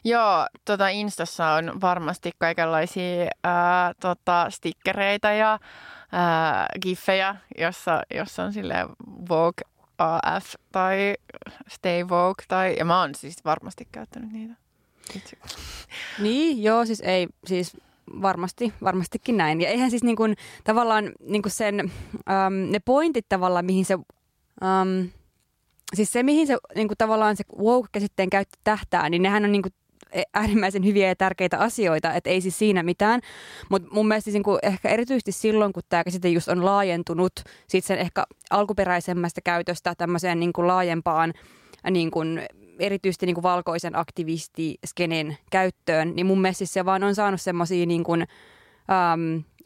[0.05, 5.59] Joo, tota Instassa on varmasti kaikenlaisia ää, tota, stickereitä ja
[6.12, 8.75] ää, giffejä, jossa, jossa on sille
[9.29, 11.15] Vogue AF tai
[11.69, 12.45] Stay Vogue.
[12.49, 14.55] Tai, ja mä oon siis varmasti käyttänyt niitä.
[15.17, 15.37] Itse.
[16.19, 17.77] Niin, joo, siis ei, siis
[18.23, 19.61] varmasti, varmastikin näin.
[19.61, 20.17] Ja eihän siis niin
[20.65, 25.09] tavallaan niin sen, äm, ne pointit tavallaan, mihin se, äm,
[25.94, 29.62] siis se mihin se niin kuin tavallaan se woke-käsitteen käyttö tähtää, niin nehän on niin
[29.62, 29.72] kuin
[30.12, 33.20] E, äärimmäisen hyviä ja tärkeitä asioita, että ei siis siinä mitään.
[33.70, 37.33] Mutta mun mielestä niin kuin ehkä erityisesti silloin, kun tämä käsite just on laajentunut
[37.68, 41.33] sit sen ehkä alkuperäisemmästä käytöstä tämmöiseen niin kuin laajempaan
[41.90, 42.42] niin kuin
[42.79, 47.87] erityisesti niin kuin valkoisen aktivistiskenen käyttöön, niin mun mielestä siis se vaan on saanut semmoisia
[47.87, 48.27] niin kuin,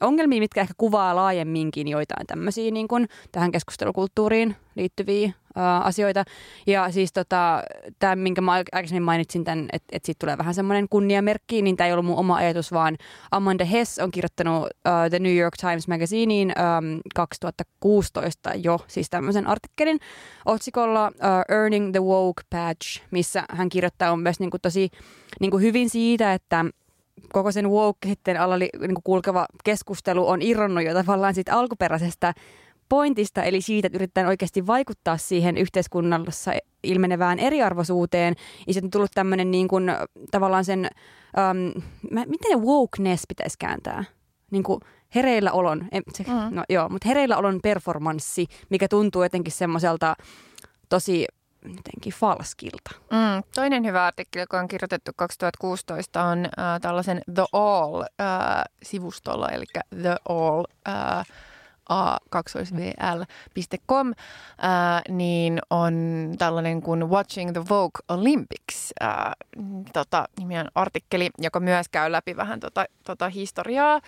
[0.00, 6.24] ongelmia, mitkä ehkä kuvaa laajemminkin joitain tämmöisiä niin kuin tähän keskustelukulttuuriin liittyviä ää, asioita.
[6.66, 7.62] Ja siis tota,
[7.98, 11.86] tämä, minkä mä aikaisemmin mainitsin, tämän, että, että siitä tulee vähän semmoinen kunniamerkki, niin tämä
[11.86, 12.96] ei ollut mun oma ajatus, vaan
[13.30, 19.46] Amanda Hess on kirjoittanut uh, The New York Times Magazineen um, 2016 jo, siis tämmöisen
[19.46, 19.98] artikkelin
[20.46, 24.90] otsikolla uh, Earning the Woke Patch, missä hän kirjoittaa on myös niin kuin tosi
[25.40, 26.64] niin kuin hyvin siitä, että
[27.32, 28.70] koko sen woke sitten alla niin
[29.04, 32.34] kulkeva keskustelu on irronnut jo tavallaan siitä alkuperäisestä
[32.88, 36.52] pointista, eli siitä, että yritetään oikeasti vaikuttaa siihen yhteiskunnassa
[36.84, 38.34] ilmenevään eriarvoisuuteen.
[38.66, 39.92] Ja sitten on tullut tämmöinen niin kuin,
[40.30, 40.88] tavallaan sen,
[41.50, 44.04] um, miten wokeness pitäisi kääntää?
[44.50, 44.80] Niin kuin
[45.14, 46.54] hereillä olon, se, mm.
[46.56, 50.14] no joo, mutta hereillä olon performanssi, mikä tuntuu jotenkin semmoiselta
[50.88, 51.26] tosi
[51.64, 52.90] jotenkin falskilta.
[53.10, 59.64] Mm, toinen hyvä artikkeli, joka on kirjoitettu 2016, on äh, tällaisen The All-sivustolla, äh, eli
[60.02, 61.26] The All äh,
[61.90, 64.14] a2vl.com, äh,
[65.08, 65.94] niin on
[66.38, 69.32] tällainen kuin Watching the Vogue Olympics äh,
[69.92, 73.94] tota, nimiän artikkeli, joka myös käy läpi vähän tota, tota historiaa.
[73.94, 74.02] Äh,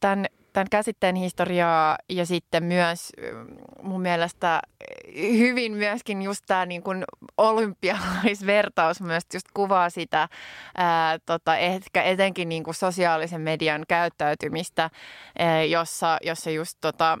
[0.00, 3.12] tämän tämän käsitteen historiaa ja sitten myös
[3.82, 4.60] mun mielestä
[5.16, 7.04] hyvin myöskin just tämä niin kuin
[7.38, 10.28] olympialaisvertaus myös just kuvaa sitä
[10.76, 14.90] ää, tota, ehkä etenkin niin kuin sosiaalisen median käyttäytymistä,
[15.38, 17.18] ää, jossa, jossa just tota,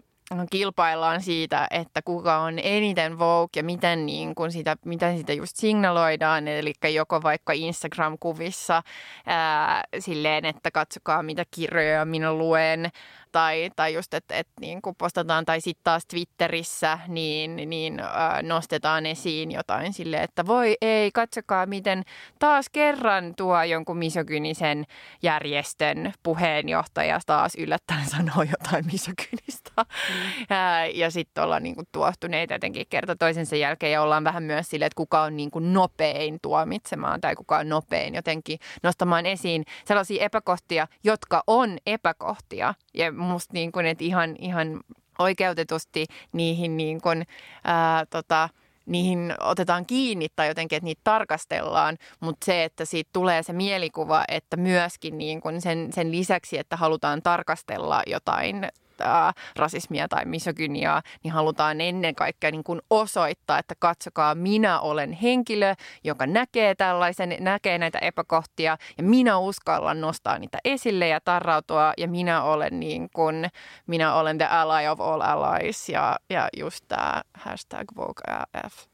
[0.50, 5.56] kilpaillaan siitä, että kuka on eniten Vogue ja miten, niin kuin sitä, miten sitä just
[5.56, 6.48] signaloidaan.
[6.48, 8.82] Eli joko vaikka Instagram-kuvissa
[9.26, 12.90] ää, silleen, että katsokaa mitä kirjoja minä luen
[13.34, 18.42] tai, tai just, että, että niin kuin postataan tai sitten taas Twitterissä, niin, niin äh,
[18.42, 22.02] nostetaan esiin jotain sille, että voi ei, katsokaa miten
[22.38, 24.84] taas kerran tuo jonkun misogynisen
[25.22, 29.72] järjestön puheenjohtaja taas yllättäen sanoo jotain misogynista.
[29.76, 30.56] Mm.
[30.56, 34.70] Äh, ja sitten ollaan niin kuin tuohtuneita jotenkin kerta toisensa jälkeen ja ollaan vähän myös
[34.70, 39.64] sille, että kuka on niin kuin nopein tuomitsemaan tai kuka on nopein jotenkin nostamaan esiin
[39.84, 44.80] sellaisia epäkohtia, jotka on epäkohtia ja musta niin kuin, että ihan, ihan
[45.18, 47.26] oikeutetusti niihin niin kuin,
[47.64, 48.48] ää, tota,
[48.86, 54.24] niihin otetaan kiinni tai jotenkin, että niitä tarkastellaan, mutta se, että siitä tulee se mielikuva,
[54.28, 58.68] että myöskin niin kun sen, sen lisäksi, että halutaan tarkastella jotain
[59.00, 65.12] äh, rasismia tai misogyniaa, niin halutaan ennen kaikkea niin kuin osoittaa, että katsokaa, minä olen
[65.12, 71.92] henkilö, joka näkee tällaisen, näkee näitä epäkohtia ja minä uskallan nostaa niitä esille ja tarrautua
[71.98, 73.48] ja minä olen niin kuin,
[73.86, 78.93] minä olen the ally of all allies ja, ja just tämä hashtag VogueAF.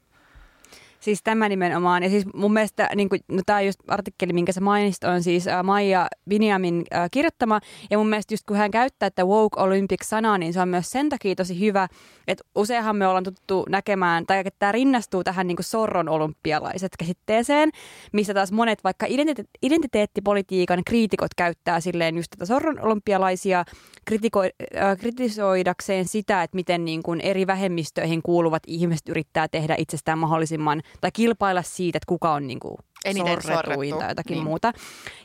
[1.00, 2.02] Siis tämä nimenomaan.
[2.02, 5.46] Ja siis mun mielestä, niin kuin, no tämä just artikkeli, minkä sä mainitsit, on siis
[5.46, 7.60] uh, Maija Vinjamin uh, kirjoittama.
[7.90, 11.08] Ja mun mielestä just kun hän käyttää että woke Olympics-sanaa, niin se on myös sen
[11.08, 11.88] takia tosi hyvä,
[12.28, 16.92] että useinhan me ollaan tuttu näkemään, tai että tämä rinnastuu tähän niin kuin sorron olympialaiset
[16.98, 17.70] käsitteeseen,
[18.12, 23.64] missä taas monet vaikka identite- identiteettipolitiikan kriitikot käyttää silleen just tätä sorron olympialaisia
[24.10, 30.18] kritiko- äh, kritisoidakseen sitä, että miten niin kuin eri vähemmistöihin kuuluvat ihmiset yrittää tehdä itsestään
[30.18, 32.74] mahdollisimman tai kilpailla siitä, että kuka on niin kuin
[33.04, 34.44] Eniten sorretuin tai jotakin Niin.
[34.44, 34.72] muuta.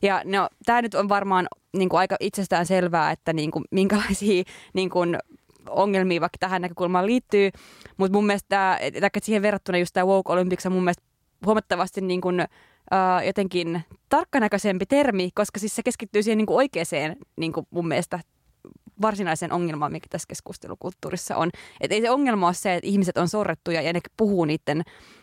[0.02, 1.48] Ja no, tämä nyt on varmaan
[1.78, 5.18] niin kuin aika itsestään selvää, että niin kuin, minkälaisia niin kuin,
[5.70, 7.50] ongelmia vaikka tähän näkökulmaan liittyy,
[7.98, 11.04] mutta mun mielestä et- siihen verrattuna just tämä woke Olympics on mun mielestä
[11.46, 17.16] huomattavasti niin kuin, uh, jotenkin tarkkanäköisempi termi, koska siis se keskittyy siihen niin kuin oikeaan
[17.38, 18.20] niin kuin mun mielestä
[19.02, 21.50] varsinaisen ongelmaan, mikä tässä keskustelukulttuurissa on.
[21.82, 24.82] Et ei se ongelma ole se, että ihmiset on sorrettuja ja ne puhuu niiden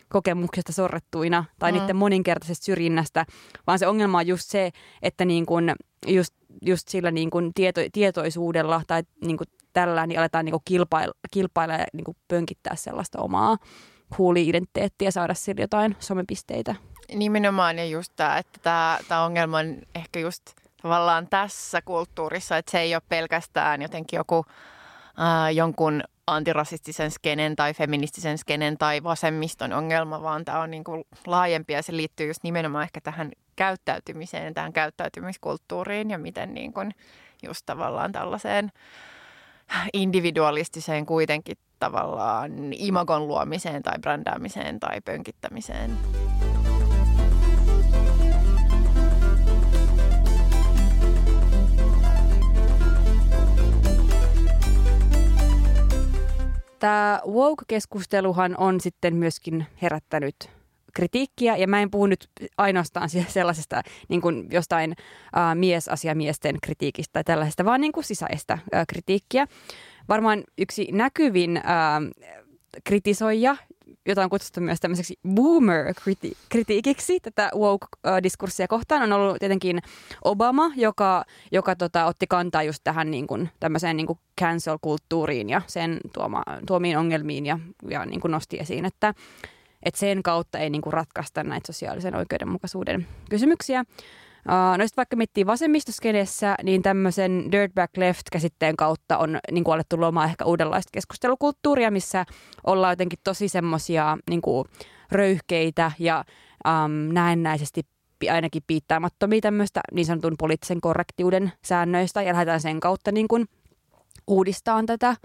[0.09, 1.79] kokemuksesta sorrettuina tai Mm.
[1.79, 3.25] niiden moninkertaisesta syrjinnästä,
[3.67, 5.71] vaan se ongelma on just se, että niin kun
[6.07, 11.13] just, just sillä niin kun tieto, tietoisuudella tai niin kun tällä niin aletaan niin kilpailla,
[11.31, 13.57] kilpailla ja niin pönkittää sellaista omaa
[14.13, 16.75] cool-identiteettiä ja saada sillä jotain somepisteitä.
[17.15, 20.41] Nimenomaan ja just tämä, että tämä, tämä ongelma on ehkä just
[20.83, 24.45] tavallaan tässä kulttuurissa, että se ei ole pelkästään jotenkin joku
[25.17, 31.03] ää, jonkun antirasistisen skenen tai feministisen skenen tai vasemmiston ongelma, vaan tämä on niin kuin
[31.25, 36.91] laajempi ja se liittyy just nimenomaan ehkä tähän käyttäytymiseen, tähän käyttäytymiskulttuuriin ja miten niin kuin
[37.43, 38.71] just tavallaan tällaiseen
[39.93, 45.97] individualistiseen kuitenkin tavallaan imagon luomiseen tai brändäämiseen tai pönkittämiseen.
[56.83, 60.35] Tämä woke-keskusteluhan on sitten myöskin herättänyt
[60.93, 64.91] kritiikkiä, ja mä en puhu nyt ainoastaan sellaisesta niin kuin jostain
[65.37, 69.47] äh, miesasiamiesten kritiikistä tai tällaisesta, vaan niin kuin sisäistä äh, kritiikkiä.
[70.09, 71.63] Varmaan yksi näkyvin äh,
[72.83, 73.55] kritisoija,
[74.05, 79.79] jota on kutsuttu myös tämmöiseksi boomer-kritiikiksi tätä woke-diskurssia kohtaan, on ollut tietenkin
[80.23, 85.61] Obama, joka, joka tota, otti kantaa just tähän niin kuin, tämmöiseen niin kuin cancel-kulttuuriin ja
[85.67, 89.13] sen tuoma, tuomiin ongelmiin ja, ja niin kuin nosti esiin, että,
[89.83, 93.83] että sen kautta ei niin kuin ratkaista näitä sosiaalisen oikeudenmukaisuuden kysymyksiä.
[94.47, 100.29] No sitten vaikka miettii vasemmistoskenessä, niin tämmöisen Dirtbag Left-käsitteen kautta on niin kuin alettu luomaan
[100.29, 102.25] ehkä uudenlaista keskustelukulttuuria, missä
[102.63, 104.65] ollaan jotenkin tosi semmoisia niin kuin
[105.11, 106.23] röyhkeitä ja
[106.67, 107.81] um, näennäisesti
[108.31, 113.45] ainakin piittaamattomia tämmöistä niin sanotun poliittisen korrektiuden säännöistä ja lähdetään sen kautta niin kuin
[114.27, 115.15] uudistaan tätä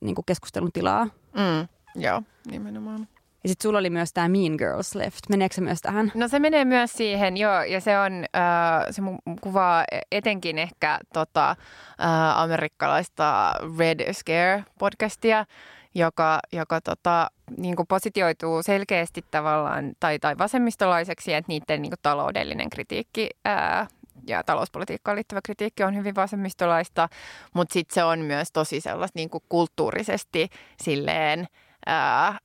[0.00, 1.04] niin kuin keskustelun tilaa.
[1.04, 1.68] Mm,
[2.02, 3.08] joo, nimenomaan.
[3.44, 5.20] Ja sitten sulla oli myös tämä Mean Girls Left.
[5.28, 6.12] Meneekö se myös tähän?
[6.14, 9.02] No se menee myös siihen, joo, ja se on, äh, se
[9.40, 15.46] kuvaa etenkin ehkä tota, äh, amerikkalaista Red Scare-podcastia,
[15.94, 22.00] joka, joka tota, niin kuin positioituu selkeästi tavallaan, tai, tai vasemmistolaiseksi, että niiden niin kuin
[22.02, 23.86] taloudellinen kritiikki ää,
[24.26, 27.08] ja talouspolitiikkaan liittyvä kritiikki on hyvin vasemmistolaista,
[27.54, 30.48] mutta sitten se on myös tosi sellaista niin kulttuurisesti
[30.82, 31.46] silleen
[31.86, 32.38] ää,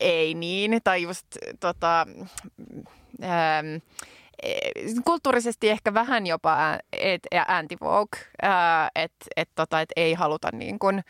[0.00, 1.26] ei niin, tai just
[1.60, 2.06] tota,
[3.22, 3.74] ähm,
[4.42, 8.18] eh, kulttuurisesti ehkä vähän jopa et, anti-woke,
[8.94, 11.02] että et, tota, et ei haluta niin kuin,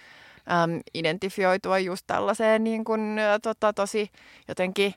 [0.53, 4.11] äm, identifioitua just tällaiseen niin kuin, ä, tota, tosi
[4.49, 4.95] jotenkin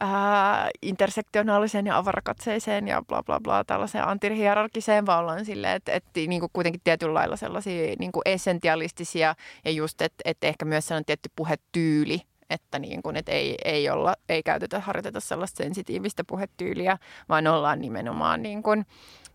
[0.00, 6.20] ää, intersektionaaliseen ja avarakatseiseen ja bla bla bla tällaiseen antihierarkiseen, vaan ollaan silleen, että, että
[6.26, 11.30] niin kuitenkin tietyllä lailla sellaisia niin essentialistisia ja just, että, että ehkä myös sellainen tietty
[11.36, 17.46] puhetyyli, että, niin kuin, että ei, ei, olla, ei käytetä, harjoiteta sellaista sensitiivistä puhetyyliä, vaan
[17.46, 18.86] ollaan nimenomaan niin kuin,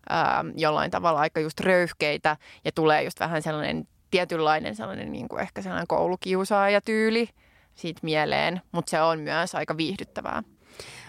[0.10, 5.42] ää, jollain tavalla aika just röyhkeitä ja tulee just vähän sellainen tietynlainen sellainen niin kuin
[5.42, 7.30] ehkä sellainen koulukiusaajatyyli
[7.76, 10.44] siitä mieleen, mutta se on myös aika viihdyttävää.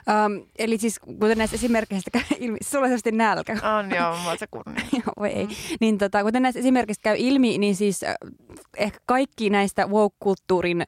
[0.08, 3.52] Um, eli siis kuten näistä esimerkkeistä käy ilmi, sulla on selvästi nälkä.
[3.78, 4.84] On joo, mä se kunnia.
[4.92, 5.48] Joo, ei.
[5.80, 8.14] Niin tota, kuten näistä esimerkistä käy ilmi, niin siis äh,
[8.76, 10.82] ehkä kaikki näistä woke-kulttuurin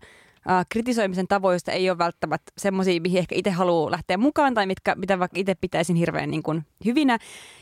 [0.50, 4.94] äh, kritisoimisen tavoista ei ole välttämättä semmoisia, mihin ehkä itse haluaa lähteä mukaan tai mitkä,
[4.94, 7.18] mitä vaikka itse pitäisin hirveän niin kuin, hyvinä.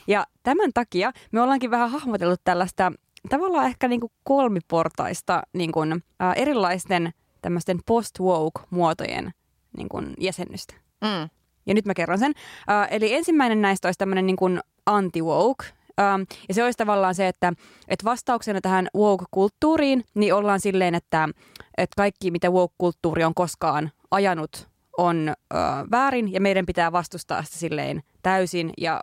[0.06, 2.92] Ja tämän takia me ollaankin vähän hahmotellut tällaista
[3.28, 7.12] tavallaan ehkä niin kuin kolmiportaista niin kuin, äh, erilaisten
[7.42, 9.30] tämmöisten post-woke-muotojen
[9.76, 10.74] niin kuin, jäsennystä.
[11.00, 11.28] Mm.
[11.66, 12.30] Ja nyt mä kerron sen.
[12.30, 15.64] Uh, eli ensimmäinen näistä olisi tämmöinen niin kuin anti-woke.
[16.00, 17.52] Um, ja se olisi tavallaan se, että,
[17.88, 21.28] että vastauksena tähän woke-kulttuuriin, niin ollaan silleen, että,
[21.76, 24.68] että kaikki mitä woke-kulttuuri on koskaan ajanut,
[24.98, 25.56] on ö,
[25.90, 29.00] väärin ja meidän pitää vastustaa sitä silleen täysin ja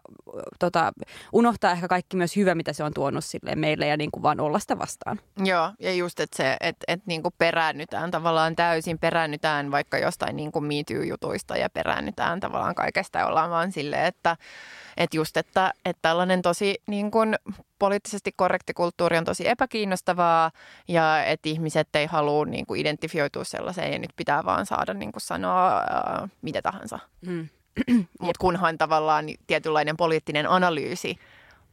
[0.59, 0.91] tota,
[1.33, 4.39] unohtaa ehkä kaikki myös hyvä, mitä se on tuonut silleen meille ja niin kuin vaan
[4.39, 5.19] olla sitä vastaan.
[5.45, 10.59] Joo, ja just, että se, että et niinku peräännytään tavallaan täysin, peräännytään vaikka jostain niinku
[10.59, 14.37] MeToo-jutuista ja peräännytään tavallaan kaikesta ja ollaan vaan silleen, että
[14.97, 17.35] et just, että, että tällainen tosi niin kuin
[17.79, 20.51] poliittisesti korrekti kulttuuri on tosi epäkiinnostavaa
[20.87, 25.11] ja että ihmiset ei halua niin kuin identifioitua sellaiseen ja nyt pitää vaan saada niin
[25.11, 26.99] kuin sanoa ää, mitä tahansa.
[27.25, 27.47] Mm.
[28.19, 31.15] Mutta kunhan tavallaan tietynlainen poliittinen analyysi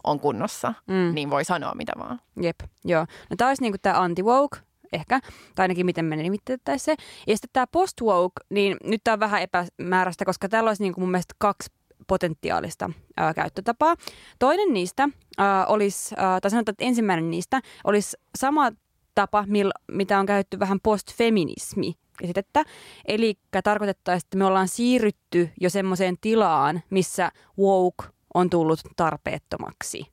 [0.05, 1.15] on kunnossa, Mm.
[1.15, 2.21] niin voi sanoa mitä vaan.
[2.43, 3.07] Jep, joo.
[3.31, 4.59] No tämä olisi niinku tämä anti-woke,
[4.93, 5.21] ehkä,
[5.55, 7.05] tai ainakin miten me nimitettäisiin se.
[7.27, 11.11] Ja sitten tämä post-woke, niin nyt tämä on vähän epämääräistä, koska täällä olisi niinku mun
[11.11, 11.71] mielestä kaksi
[12.07, 13.95] potentiaalista ää, käyttötapaa.
[14.39, 18.71] Toinen niistä ää, olisi, ää, tai sanotaan, että ensimmäinen niistä olisi sama
[19.15, 22.65] tapa, mil, mitä on käytetty vähän postfeminismi käsitettä.
[23.05, 28.05] Eli tarkoitettaisiin, että me ollaan siirrytty jo semmoiseen tilaan, missä woke
[28.35, 30.07] on tullut tarpeettomaksi.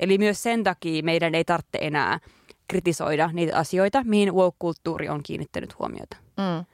[0.00, 2.20] Eli myös sen takia meidän ei tarvitse enää
[2.68, 6.16] kritisoida niitä asioita, mihin woke-kulttuuri on kiinnittänyt huomiota.
[6.36, 6.64] Mm.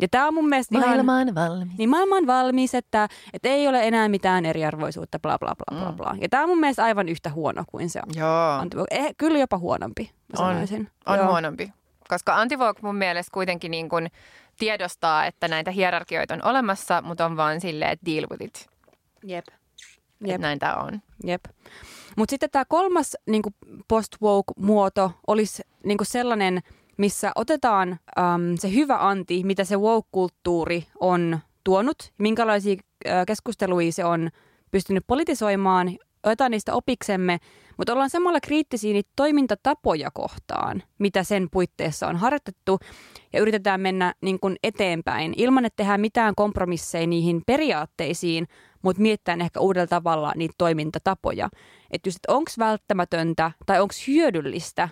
[0.00, 0.88] Ja tämä on mun mielestä ihan...
[0.88, 1.78] Maailma on valmis.
[1.78, 5.90] Niin maailma on valmis, että, että ei ole enää mitään eriarvoisuutta, bla bla bla bla
[5.90, 5.96] Mm.
[5.96, 6.14] bla.
[6.20, 8.12] Ja tämä on mun mielestä aivan yhtä huono kuin se on.
[8.16, 10.02] Joo, eh, kyllä jopa huonompi,
[10.38, 10.54] mä On.
[10.54, 10.90] sanoisin.
[11.06, 11.26] on Joo.
[11.26, 11.72] huonompi.
[12.08, 14.10] Koska antivogue mun mielestä kuitenkin niin kuin
[14.58, 18.66] tiedostaa, että näitä hierarkioita on olemassa, mutta on vaan silleen, että deal with it.
[19.22, 19.44] Jep.
[20.20, 20.30] Jep.
[20.30, 20.40] Jep.
[20.40, 21.02] Näin tämä on.
[21.24, 21.44] Jep.
[22.16, 23.50] Mutta sitten tämä kolmas niinku
[23.88, 26.60] post-woke-muoto olisi niinku sellainen,
[26.96, 27.88] missä otetaan
[28.18, 32.76] äm, se hyvä anti, mitä se woke-kulttuuri on tuonut, minkälaisia
[33.08, 34.30] äh, keskusteluja se on
[34.70, 37.38] pystynyt politisoimaan, otetaan niistä opiksemme,
[37.78, 42.78] mutta ollaan samalla kriittisiä niitä toimintatapoja kohtaan, mitä sen puitteissa on harjoitettu,
[43.32, 48.46] ja yritetään mennä niin kuin eteenpäin ilman, että tehdään mitään kompromisseja niihin periaatteisiin,
[48.82, 51.48] mutta mietitään ehkä uudella tavalla niitä toimintatapoja.
[51.90, 54.88] Että just, että onko välttämätöntä tai onko hyödyllistä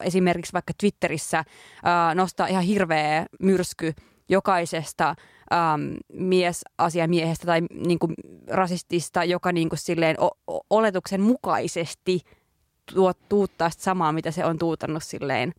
[0.00, 1.44] esimerkiksi vaikka Twitterissä
[1.84, 3.94] ää, nostaa ihan hirveä myrsky
[4.32, 8.14] jokaisesta äm, miesasiamiehestä tai niin kuin,
[8.48, 12.20] rasistista, joka niin kuin, silleen, o- oletuksen mukaisesti
[12.94, 15.52] tuot, tuuttaa sitä samaa, mitä se on tuutannut silleen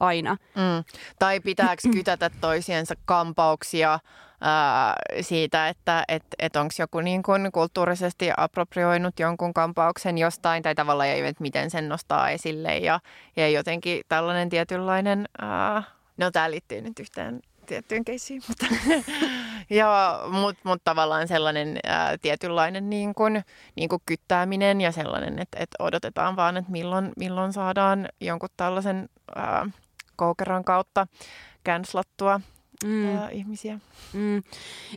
[0.00, 0.36] aina.
[0.54, 0.84] Mm.
[1.18, 3.98] Tai pitääkö kytätä toisiensa kampauksia
[4.40, 10.74] ää, siitä, että et, et onko joku niin kun kulttuurisesti approprioinut jonkun kampauksen jostain, tai
[10.74, 12.78] tavallaan ei, että miten sen nostaa esille.
[12.78, 13.00] Ja,
[13.36, 15.82] ja jotenkin tällainen tietynlainen, ää,
[16.16, 17.40] no tämä liittyy nyt yhteen
[17.70, 18.66] tiettyyn keissiin, mutta,
[19.70, 23.42] ja, mutta mut tavallaan sellainen ää, tietynlainen niin kun,
[23.76, 29.08] niin kun kyttääminen ja sellainen, että, että odotetaan vaan, että milloin, milloin saadaan jonkun tällaisen
[29.36, 29.66] ää,
[30.16, 31.06] koukeran kautta
[31.66, 32.40] canclattua
[32.84, 33.16] Mm.
[33.16, 33.78] ää, ihmisiä.
[34.12, 34.36] Mm.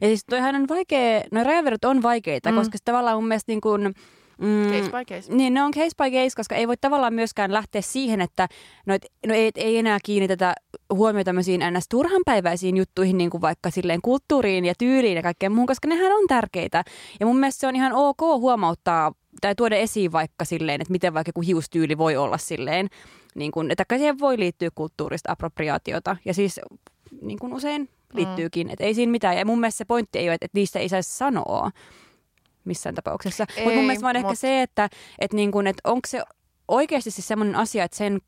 [0.02, 2.58] Ja siis toihan on vaikea, no rajaverot on vaikeita, Mm.
[2.58, 3.94] koska tavallaan mun mielestä niin kuin,
[4.38, 5.34] mm, Case by case.
[5.34, 8.48] Niin, ne on case by case, koska ei voi tavallaan myöskään lähteä siihen, että
[8.86, 10.54] no, et, no ei, ei enää kiinnitetä
[10.94, 11.86] huomiota tämmöisiin ns.
[11.90, 16.28] turhanpäiväisiin juttuihin, niin kuin vaikka silleen kulttuuriin ja tyyliin ja kaikkeen muuhun, koska nehän on
[16.28, 16.84] tärkeitä.
[17.20, 19.12] Ja mun mielestä se on ihan ok huomauttaa
[19.42, 22.90] tai tuoda esiin vaikka silleen, että miten vaikka joku hiustyyli voi olla silleen,
[23.36, 26.18] niin kuin, että siihen voi liittyä kulttuurista appropriaatiota.
[26.26, 26.60] Ja siis
[27.22, 29.38] niin kuin usein liittyykin, että ei siinä mitään.
[29.38, 31.72] Ja mun mielestä se pointti ei ole, että niistä ei saisi sanoa
[32.66, 33.46] missään tapauksessa.
[33.56, 34.90] Mutta mun mielestä vaan ehkä mut- se, että,
[35.20, 36.24] että, niin kuin, että onko se
[36.68, 38.20] oikeasti siis semmoinen asia, että sen,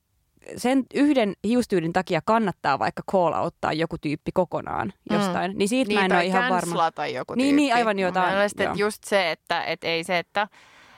[0.57, 5.51] sen yhden hiustyylin takia kannattaa vaikka call outtaa joku tyyppi kokonaan jostain.
[5.51, 5.57] Mm.
[5.57, 6.57] Niin siitä Niin, mä en ole tai ihan varma.
[6.59, 7.55] cancelata joku Niin, tyyppi.
[7.61, 10.47] niin, aivan joo, Mun tää on- mielestä, että just se, että et ei se, että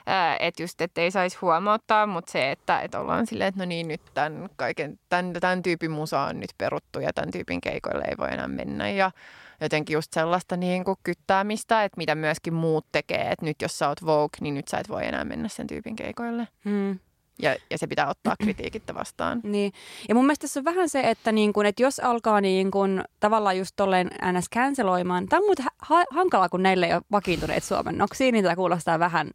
[0.06, 3.64] ää, et just, että ei saisi huomauttaa, mutta se, että et ollaan silleen, että no
[3.64, 8.04] niin, nyt tämän, kaiken, tämän, tämän tyypin musa on nyt peruttu ja tämän tyypin keikoille
[8.08, 8.90] ei voi enää mennä.
[8.90, 9.10] Ja
[9.60, 13.88] jotenkin just sellaista niin kuin kyttäämistä, että mitä myöskin muut tekee, että nyt jos sä
[13.88, 16.48] oot Vogue, niin nyt sä et voi enää mennä sen tyypin keikoille.
[16.64, 16.98] Mm.
[17.42, 19.40] Ja, ja se pitää ottaa kritiikittä vastaan.
[19.48, 19.72] Niin.
[20.08, 23.04] Ja mun mielestä tässä on vähän se, että, niin kun, että jos alkaa niin kun,
[23.20, 24.46] tavallaan just tolleen ns.
[24.54, 28.98] canceloimaan, tämä on muuten ha- hankalaa, kun näille ei ole vakiintuneet suomennoksia, niin tämä kuulostaa
[28.98, 29.30] vähän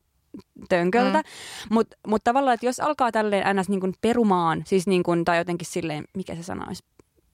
[0.69, 1.17] tönköltä.
[1.17, 1.23] Mm.
[1.69, 1.73] Mm.
[1.73, 3.69] Mutta mut tavallaan, että jos alkaa tälleen ns.
[3.69, 6.83] Niin kun perumaan, siis niin kun, tai jotenkin silleen, mikä se sana olisi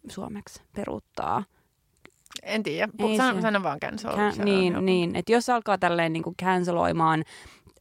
[0.10, 1.44] suomeksi, peruuttaa.
[2.44, 4.12] En tiedä, Ei sano, se- sano vaan cancel.
[4.12, 4.86] Kä- niin, joku.
[4.86, 7.24] niin, että jos alkaa tälleen niin kuin canceloimaan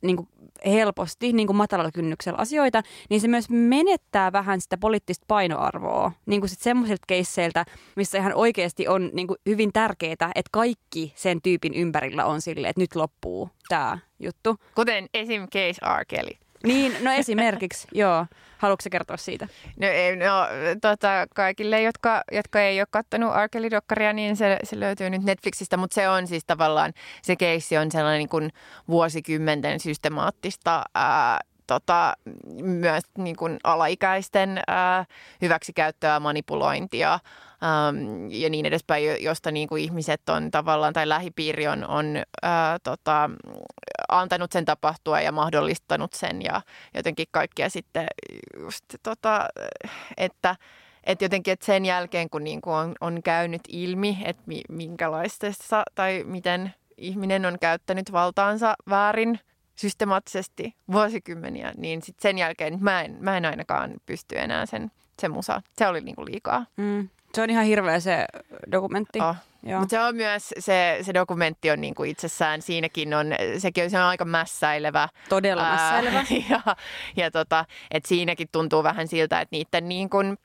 [0.02, 0.28] niin kuin
[0.66, 6.12] helposti niin kuin matalalla kynnyksellä asioita, niin se myös menettää vähän sitä poliittista painoarvoa.
[6.26, 7.64] Niin kuin sit semmoisilta keisseiltä,
[7.96, 12.70] missä ihan oikeasti on niin kuin hyvin tärkeää, että kaikki sen tyypin ympärillä on silleen,
[12.70, 14.56] että nyt loppuu tämä juttu.
[14.74, 15.42] Kuten esim.
[15.42, 16.04] Case R.
[16.08, 16.30] Kelly.
[16.62, 18.26] Niin, no esimerkiksi, joo.
[18.58, 19.48] Haluatko kertoa siitä?
[19.80, 20.48] No, ei, no
[20.80, 25.94] tota, kaikille, jotka, jotka ei ole katsonut Arkeli-dokkaria, niin se, se löytyy nyt Netflixistä, mutta
[25.94, 26.92] se on siis tavallaan,
[27.22, 28.50] se keissi on sellainen niin kuin
[28.88, 32.14] vuosikymmenten systemaattista ää, tota,
[32.62, 35.04] myös niin kuin alaikäisten ää,
[35.42, 41.88] hyväksikäyttöä, manipulointia äm, ja niin edespäin, josta niin kuin ihmiset on tavallaan tai lähipiiri on,
[41.88, 43.30] on ää, tota,
[44.08, 46.62] antanut sen tapahtua ja mahdollistanut sen ja
[46.94, 48.06] jotenkin kaikkia sitten
[48.60, 49.48] just tota,
[50.16, 50.56] että
[51.04, 55.82] että jotenkin, että sen jälkeen, kun niin kuin on, on käynyt ilmi, että mi, minkälaisessa
[55.94, 59.40] tai miten ihminen on käyttänyt valtaansa väärin
[59.78, 65.30] systemaattisesti vuosikymmeniä, niin sit sen jälkeen mä en, mä en ainakaan pysty enää sen, sen
[65.30, 65.62] musa.
[65.78, 66.66] Se oli niinku liikaa.
[66.76, 67.08] Mm.
[67.34, 68.26] Se on ihan hirveä se
[68.72, 69.20] dokumentti.
[69.20, 69.36] Oh.
[69.62, 73.26] Mutta se on myös, se, se dokumentti on niinku itsessään, siinäkin on,
[73.58, 75.08] sekin on, se on aika mässäilevä.
[75.28, 76.18] Todella mässäilevä.
[76.18, 76.76] Ää, ja,
[77.16, 80.38] ja tota, et siinäkin tuntuu vähän siltä, että niiden niin kuin,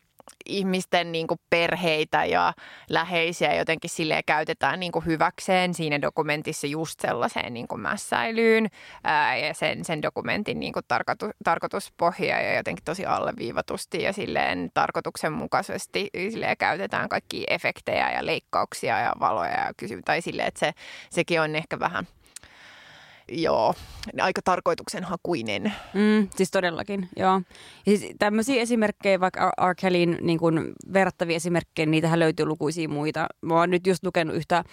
[0.46, 2.54] ihmisten niin kuin perheitä ja
[2.90, 8.68] läheisiä jotenkin sille käytetään niin kuin hyväkseen siinä dokumentissa just sellaiseen niin kuin mässäilyyn
[9.04, 14.70] ää, ja sen, sen dokumentin niin kuin tarkoitus, tarkoituspohja ja jotenkin tosi alleviivatusti ja silleen
[14.74, 20.72] tarkoituksenmukaisesti silleen käytetään kaikki efektejä ja leikkauksia ja valoja ja kysy- tai silleen, että se,
[21.10, 22.08] sekin on ehkä vähän–
[23.28, 23.74] joo,
[24.22, 25.74] aika tarkoituksenhakuinen.
[25.94, 27.42] Mm, siis todellakin, joo.
[27.86, 29.76] Ja siis tämmöisiä esimerkkejä, vaikka R.
[29.76, 33.28] Kellyn niin kuin verrattavia esimerkkejä, niitähän löytyy lukuisia muita.
[33.42, 34.64] Mä oon nyt just lukenut yhtä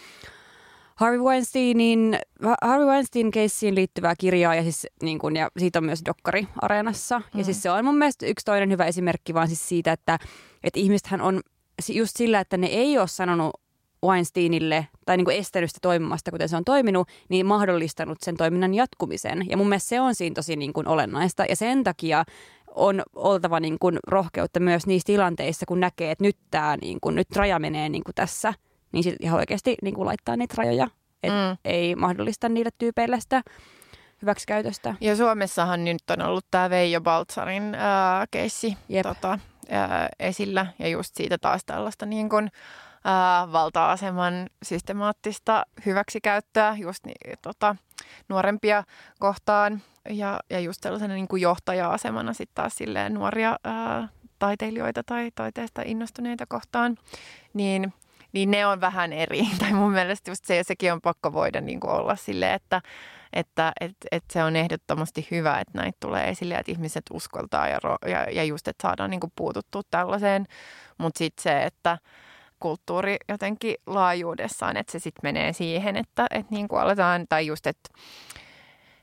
[1.01, 2.19] Harvey Weinsteinin,
[2.63, 7.19] Harvey Weinstein keissiin liittyvää kirjaa ja, siis, niin kun, ja siitä on myös dokkari Areenassa.
[7.19, 7.39] Mm.
[7.39, 10.19] Ja siis se on mun mielestä yksi toinen hyvä esimerkki vaan siis siitä, että,
[10.65, 11.41] että ihmisethän on
[11.89, 13.51] just sillä, että ne ei ole sanonut
[14.07, 18.75] Weinsteinille tai niin kuin estänyt sitä toimimasta, kuten se on toiminut, niin mahdollistanut sen toiminnan
[18.75, 19.51] jatkumisen.
[19.51, 21.45] Ja mun mielestä se on siinä tosi niin kuin olennaista.
[21.49, 22.25] Ja sen takia
[22.75, 27.15] on oltava niin kuin rohkeutta myös niissä tilanteissa, kun näkee, että nyt, tämä, niin kuin,
[27.15, 28.55] nyt raja menee niin kuin tässä,
[28.93, 30.89] niin sitten ihan oikeasti niin kuin laittaa niitä rajoja.
[31.23, 31.59] Että mm.
[31.65, 33.43] ei mahdollista niille tyypeille sitä
[34.23, 34.95] hyväksikäytöstä.
[35.01, 41.15] Ja Suomessahan nyt on ollut tämä Veijo Baltsarin äh, keissi tota, äh, esillä ja just
[41.15, 42.51] siitä taas tällaista niin kuin,
[43.05, 47.77] ää, valta-aseman systemaattista hyväksikäyttöä just niin, tota,
[48.29, 48.85] nuorempia
[49.19, 55.31] kohtaan ja, ja just sellaisena niin kuin johtaja-asemana sitten taas silleen nuoria ää, taiteilijoita tai
[55.35, 56.97] taiteesta innostuneita kohtaan,
[57.55, 57.93] niin,
[58.33, 59.43] niin ne on vähän eri.
[59.59, 62.83] Tai mun mielestä just se sekin on pakko voida niin kuin olla silleen, että
[63.33, 67.79] että et, et se on ehdottomasti hyvä, että näitä tulee esille, että ihmiset uskaltaa ja,
[68.07, 70.47] ja, ja just, että saadaan niin kuin puututtua tällaiseen.
[70.99, 71.99] Mutta sitten se, että
[72.61, 77.67] kulttuuri jotenkin laajuudessaan, että se sitten menee siihen, että, että niin kuin aletaan, tai just,
[77.67, 77.91] että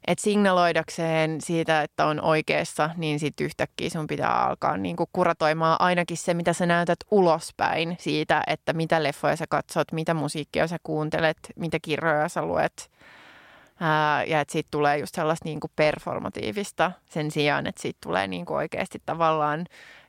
[0.08, 5.78] että signaloidakseen siitä, että on oikeassa, niin sitten yhtäkkiä sun pitää alkaa niin kuin kuratoimaan
[5.80, 10.78] ainakin se, mitä sä näytät ulospäin siitä, että mitä leffoja sä katsot, mitä musiikkia sä
[10.84, 12.92] kuuntelet, mitä kirjoja sä luet.
[13.80, 18.46] Ää, ja että siitä tulee just sellaista kuin performatiivista sen sijaan, että siitä tulee niin
[18.46, 19.66] kuin oikeasti tavallaan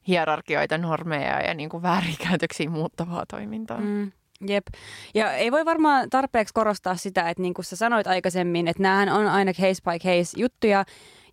[0.09, 3.81] hierarkioita, normeja ja niin kuin väärinkäytöksiä muuttavaa toimintaa.
[3.81, 4.13] Mm.
[4.49, 4.67] Jep.
[5.15, 9.09] Ja ei voi varmaan tarpeeksi korostaa sitä, että niin kuin sä sanoit aikaisemmin, että näähän
[9.09, 10.85] on aina case by case juttuja.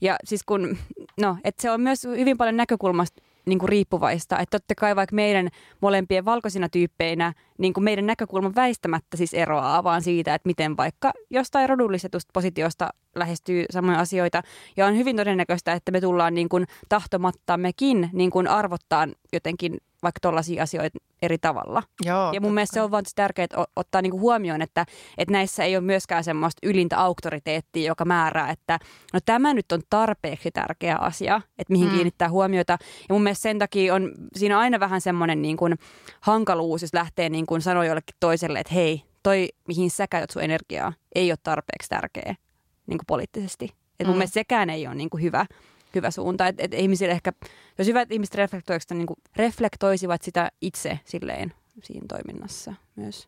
[0.01, 0.77] Ja siis kun,
[1.21, 4.39] no, että se on myös hyvin paljon näkökulmasta niin kuin riippuvaista.
[4.39, 5.49] Että totta kai vaikka meidän
[5.81, 11.13] molempien valkoisina tyyppeinä, niin kuin meidän näkökulma väistämättä siis eroaa vaan siitä, että miten vaikka
[11.29, 14.41] jostain rodullistetusta positiosta lähestyy samoja asioita.
[14.77, 20.19] Ja on hyvin todennäköistä, että me tullaan niin kuin tahtomattammekin niin kuin arvottaa jotenkin vaikka
[20.21, 21.83] tuollaisia asioita eri tavalla.
[22.05, 24.85] Joo, ja mun mielestä se on vaan tärkeää ottaa niinku huomioon, että,
[25.17, 28.79] että näissä ei ole myöskään semmoista ylintä auktoriteettia, joka määrää, että
[29.13, 31.93] no tämä nyt on tarpeeksi tärkeä asia, että mihin mm.
[31.93, 32.77] kiinnittää huomiota.
[33.09, 35.75] Ja mun mielestä sen takia on siinä on aina vähän semmoinen niin kuin
[36.21, 40.43] hankaluus, jos lähtee niin kuin sanoa jollekin toiselle, että hei, toi mihin sä käytät sun
[40.43, 42.35] energiaa, ei ole tarpeeksi tärkeä
[42.87, 43.69] niin kuin poliittisesti.
[43.99, 44.17] Et mun mm.
[44.17, 45.45] mielestä sekään ei ole niin kuin hyvä
[45.95, 46.47] hyvä suunta.
[46.47, 47.33] Että et ihmisille ehkä,
[47.77, 53.27] jos hyvät ihmiset reflektoisivat, niin reflektoisivat sitä itse silleen siinä toiminnassa myös.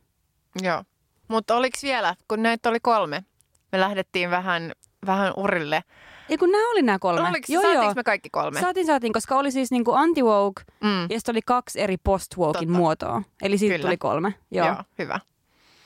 [0.62, 0.84] Joo.
[1.28, 3.24] Mutta oliko vielä, kun näitä oli kolme,
[3.72, 4.72] me lähdettiin vähän,
[5.06, 5.84] vähän urille.
[6.30, 7.30] Ja kun nämä oli nämä kolme.
[7.30, 7.94] Oliko, joo, joo.
[7.94, 8.60] me kaikki kolme?
[8.60, 11.02] Saatiin, saatiin, koska oli siis niinku anti-woke mm.
[11.02, 13.22] ja sitten oli kaksi eri post-wokein muotoa.
[13.42, 13.88] Eli siitä Kyllä.
[13.88, 14.34] tuli kolme.
[14.52, 14.68] Joo.
[14.68, 15.20] joo, hyvä.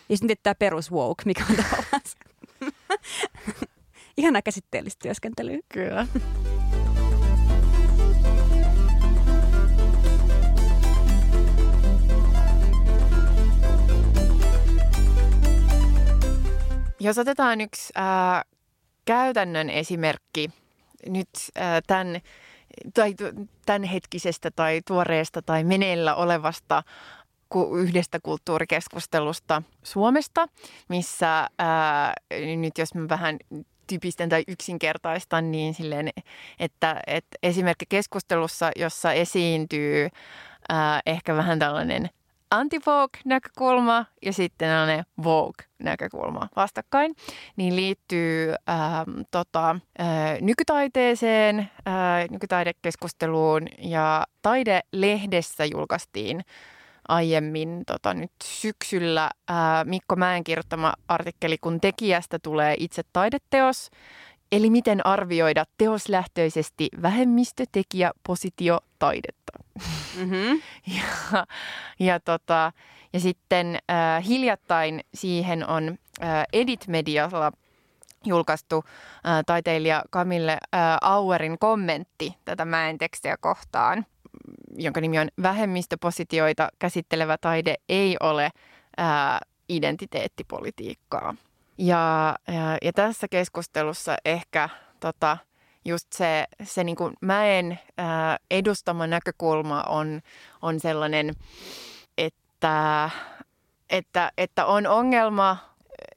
[0.10, 2.02] Ja sitten tämä perus-woke, mikä on tavallaan
[4.18, 5.58] Ihana käsitteellistä työskentelyä.
[5.74, 6.08] Kyllä.
[17.04, 18.44] Jos otetaan yksi äh,
[19.06, 20.50] käytännön esimerkki
[21.10, 22.22] nyt ää, tämän,
[22.94, 23.16] tai
[23.66, 26.84] tämänhetkisestä tai tuoreesta tai meneillä olevasta
[27.78, 30.48] yhdestä kulttuurikeskustelusta Suomesta,
[30.90, 32.14] missä ää,
[32.58, 33.38] nyt jos mä vähän
[33.88, 36.10] typistän tai yksinkertaistan niin silleen,
[36.60, 40.10] että, että esimerkki keskustelussa, jossa esiintyy
[40.70, 42.10] ää, ehkä vähän tällainen
[42.52, 47.16] anti-Vogue-näkökulma ja sitten tällainen Vogue-näkökulma vastakkain,
[47.56, 56.42] niin liittyy ää, tota, ää, nykytaiteeseen, ää, nykytaidekeskusteluun ja Taide-lehdessä julkaistiin
[57.08, 63.90] aiemmin tota, nyt syksyllä ää, Mikko Mäen kirjoittama artikkeli, kun tekijästä tulee itse taideteos,
[64.52, 69.52] eli miten arvioida teoslähtöisesti vähemmistötekijä positio taidetta.
[70.18, 70.62] Mm-hmm.
[70.98, 71.46] ja,
[72.00, 72.72] ja, tota,
[73.14, 77.52] ja sitten äh, hiljattain siihen on äh, Edit Medialla
[78.26, 84.06] julkaistu äh, taiteilija Kamille äh, Auerin kommentti tätä Mäen tekstiä kohtaan
[84.76, 88.50] jonka nimi on Vähemmistöpositioita käsittelevä taide ei ole
[88.98, 89.40] ää,
[89.70, 91.36] identiteettipolitiikkaa.
[91.82, 94.70] Ja, ja, ja tässä keskustelussa ehkä
[95.00, 95.38] tota,
[95.86, 100.22] just se, se niin kuin mäen ää, edustama näkökulma on,
[100.62, 101.34] on sellainen,
[102.18, 103.10] että,
[103.90, 105.58] että, että on ongelma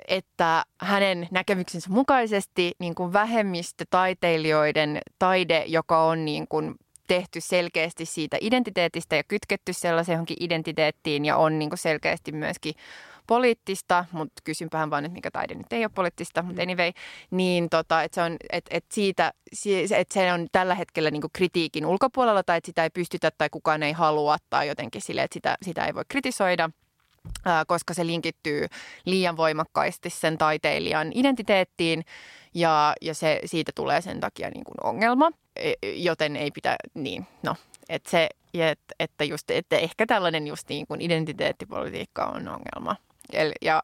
[0.09, 6.75] että hänen näkemyksensä mukaisesti niin kuin vähemmistötaiteilijoiden taide, joka on niin kuin
[7.07, 12.75] tehty selkeästi siitä identiteetistä ja kytketty sellaiseen johonkin identiteettiin ja on niin kuin selkeästi myöskin
[13.27, 16.71] poliittista, mutta kysynpähän vaan, että mikä taide nyt ei ole poliittista, mutta mm.
[16.71, 16.93] anyway,
[17.31, 19.33] niin tota, että se on, että, että siitä,
[19.97, 23.83] että se on tällä hetkellä niin kritiikin ulkopuolella tai että sitä ei pystytä tai kukaan
[23.83, 26.71] ei halua tai jotenkin sille, että sitä, sitä ei voi kritisoida–
[27.67, 28.67] koska se linkittyy
[29.05, 32.05] liian voimakkaasti sen taiteilijan identiteettiin
[32.55, 35.31] ja, ja se, siitä tulee sen takia niin kuin ongelma,
[35.83, 37.57] joten ei pitä, niin, no,
[37.89, 42.97] että se, että, että, just, että ehkä tällainen just niin kuin identiteettipolitiikka on ongelma,
[43.63, 43.83] ja,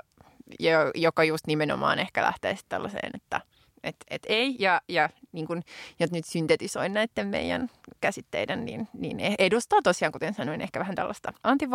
[0.60, 3.40] ja, joka just nimenomaan ehkä lähtee tällaiseen, että
[3.84, 5.62] et, et ei, ja, ja niin kun,
[6.00, 11.32] jos nyt syntetisoin näiden meidän käsitteiden, niin, niin edustaa tosiaan, kuten sanoin, ehkä vähän tällaista
[11.42, 11.70] anti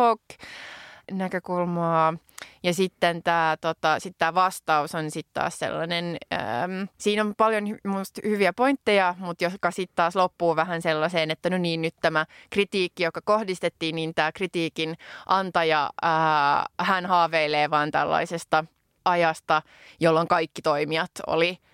[1.12, 2.14] näkökulmaa.
[2.62, 8.20] Ja sitten tämä tota, sit vastaus on sitten taas sellainen, äm, siinä on paljon musta
[8.24, 13.02] hyviä pointteja, mutta joka sitten taas loppuu vähän sellaiseen, että no niin, nyt tämä kritiikki,
[13.02, 14.96] joka kohdistettiin, niin tämä kritiikin
[15.26, 18.64] antaja, ää, hän haaveilee vaan tällaisesta
[19.04, 19.62] ajasta,
[20.00, 21.58] jolloin kaikki toimijat oli–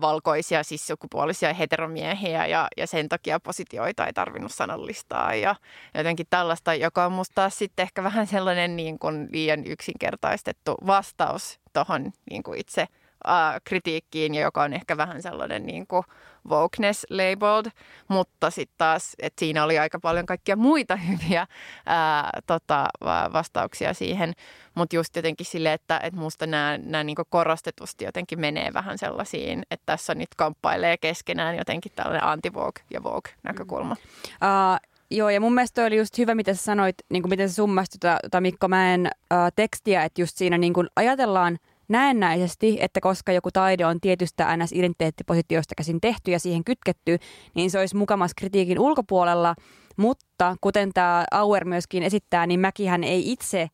[0.00, 5.34] valkoisia, siis sukupuolisia heteromiehiä ja, ja sen takia positioita ei tarvinnut sanallistaa.
[5.34, 5.54] Ja
[5.94, 12.12] jotenkin tällaista, joka on musta sitten ehkä vähän sellainen niin kuin liian yksinkertaistettu vastaus tuohon
[12.30, 12.88] niin kuin itse
[13.28, 16.04] äh, kritiikkiin ja joka on ehkä vähän sellainen niin kuin
[16.48, 17.70] wokeness labeled,
[18.08, 21.46] mutta sitten taas, että siinä oli aika paljon kaikkia muita hyviä
[21.86, 22.88] ää, tota,
[23.32, 24.32] vastauksia siihen,
[24.74, 29.86] mutta just jotenkin silleen, että, että musta nämä niin korostetusti jotenkin menee vähän sellaisiin, että
[29.86, 33.96] tässä nyt kamppailee keskenään jotenkin tällainen anti-vogue ja vogue-näkökulma.
[34.26, 37.54] Uh, Joo, ja mun mielestä oli just hyvä, mitä sä sanoit, niin kuin miten sä
[37.54, 41.58] summasit tota, tota Mikko Mäen äh, tekstiä, että just siinä niin kuin ajatellaan–
[41.90, 47.18] näennäisesti, että koska joku taide on tietystä NS-identiteettipositiosta käsin tehty ja siihen kytketty,
[47.54, 49.54] niin se olisi mukamas kritiikin ulkopuolella,
[49.96, 53.68] mutta kuten tämä Auer myöskin esittää, niin Mäkihän ei itse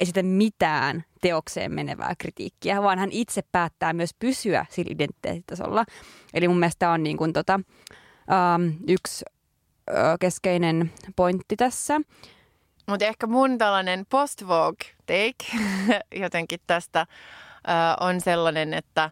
[0.00, 5.84] esitä mitään teokseen menevää kritiikkiä, vaan hän itse päättää myös pysyä sillä identiteettitasolla.
[6.34, 7.60] Eli mun mielestä on niin kuin tota,
[8.56, 9.24] um, yksi
[10.20, 12.00] keskeinen pointti tässä.
[12.90, 14.42] Mutta ehkä mun tällainen post
[15.06, 15.62] take
[16.22, 17.06] jotenkin tästä
[18.00, 19.10] on sellainen, että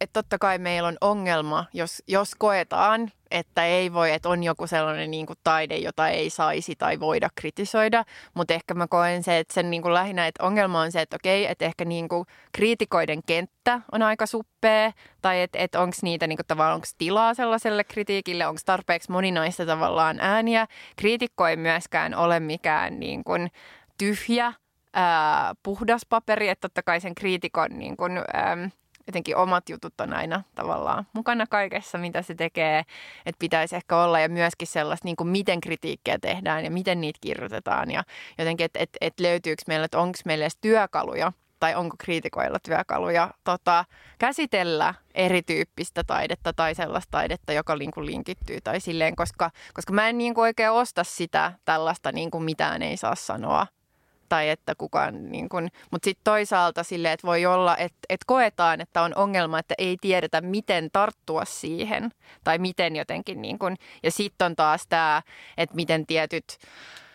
[0.00, 4.66] et totta kai meillä on ongelma, jos, jos koetaan, että ei voi, että on joku
[4.66, 8.04] sellainen niin kuin taide, jota ei saisi tai voida kritisoida,
[8.34, 11.16] mutta ehkä mä koen se, että sen niin kuin lähinnä, että ongelma on se, että
[11.16, 16.26] okei, että ehkä niin kuin kriitikoiden kenttä on aika suppea, tai että, että onko niitä
[16.26, 20.66] niin kuin tavallaan, onko tilaa sellaiselle kritiikille, onko tarpeeksi moninaista tavallaan ääniä.
[20.96, 23.50] Kriitikko ei myöskään ole mikään niin kuin
[23.98, 24.52] tyhjä,
[24.94, 28.56] ää, puhdas paperi, että totta kai sen kriitikon niin kuin, ää,
[29.06, 32.78] jotenkin omat jutut on aina tavallaan mukana kaikessa, mitä se tekee,
[33.26, 34.20] että pitäisi ehkä olla.
[34.20, 37.90] Ja myöskin sellaista, niin kuin miten kritiikkiä tehdään ja miten niitä kirjoitetaan.
[37.90, 38.04] Ja
[38.38, 43.30] jotenkin, että et, et löytyykö meillä, että onko meillä edes työkaluja tai onko kriitikoilla työkaluja
[43.44, 43.84] tota,
[44.18, 50.18] käsitellä erityyppistä taidetta tai sellaista taidetta, joka niin linkittyy tai silleen, koska, koska mä en
[50.18, 53.66] niin kuin oikein osta sitä tällaista niin kuin mitään ei saa sanoa
[54.28, 58.80] tai että kukaan, niin kuin, mutta sitten toisaalta sille, että voi olla, että, että koetaan,
[58.80, 62.10] että on ongelma, että ei tiedetä, miten tarttua siihen
[62.44, 65.22] tai miten jotenkin, niin kuin, ja sitten on taas tämä,
[65.56, 66.58] että miten tietyt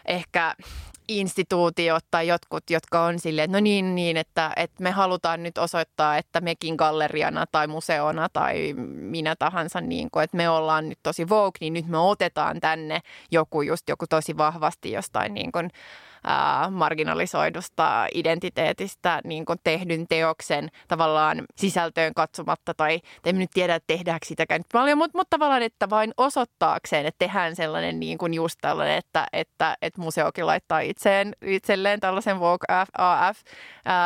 [0.06, 0.56] ehkä
[1.08, 5.58] instituutiot tai jotkut, jotka on silleen, että no niin, niin että, että me halutaan nyt
[5.58, 11.00] osoittaa, että mekin galleriana tai museona tai minä tahansa, niin kuin, että me ollaan nyt
[11.04, 13.00] tosi vogue, niin nyt me otetaan tänne
[13.32, 15.70] joku just joku tosi vahvasti jostain niin kuin,
[16.72, 24.26] marginalisoidusta identiteetistä niin kuin tehdyn teoksen tavallaan sisältöön katsomatta tai emme nyt tiedä, että tehdäänkö
[24.26, 28.58] sitäkään nyt paljon, mutta, mutta tavallaan, että vain osoittaakseen, että tehdään sellainen niin kuin just
[28.62, 33.38] tällainen, että, että, että museokin laittaa itseen, itselleen tällaisen Vogue AF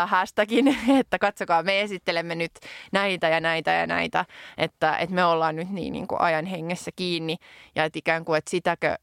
[0.05, 2.51] hashtagin, että katsokaa, me esittelemme nyt
[2.91, 4.25] näitä ja näitä ja näitä,
[4.57, 7.37] että, että me ollaan nyt niin, niin kuin ajan hengessä kiinni
[7.75, 8.95] ja että ikään kuin, että sitäkö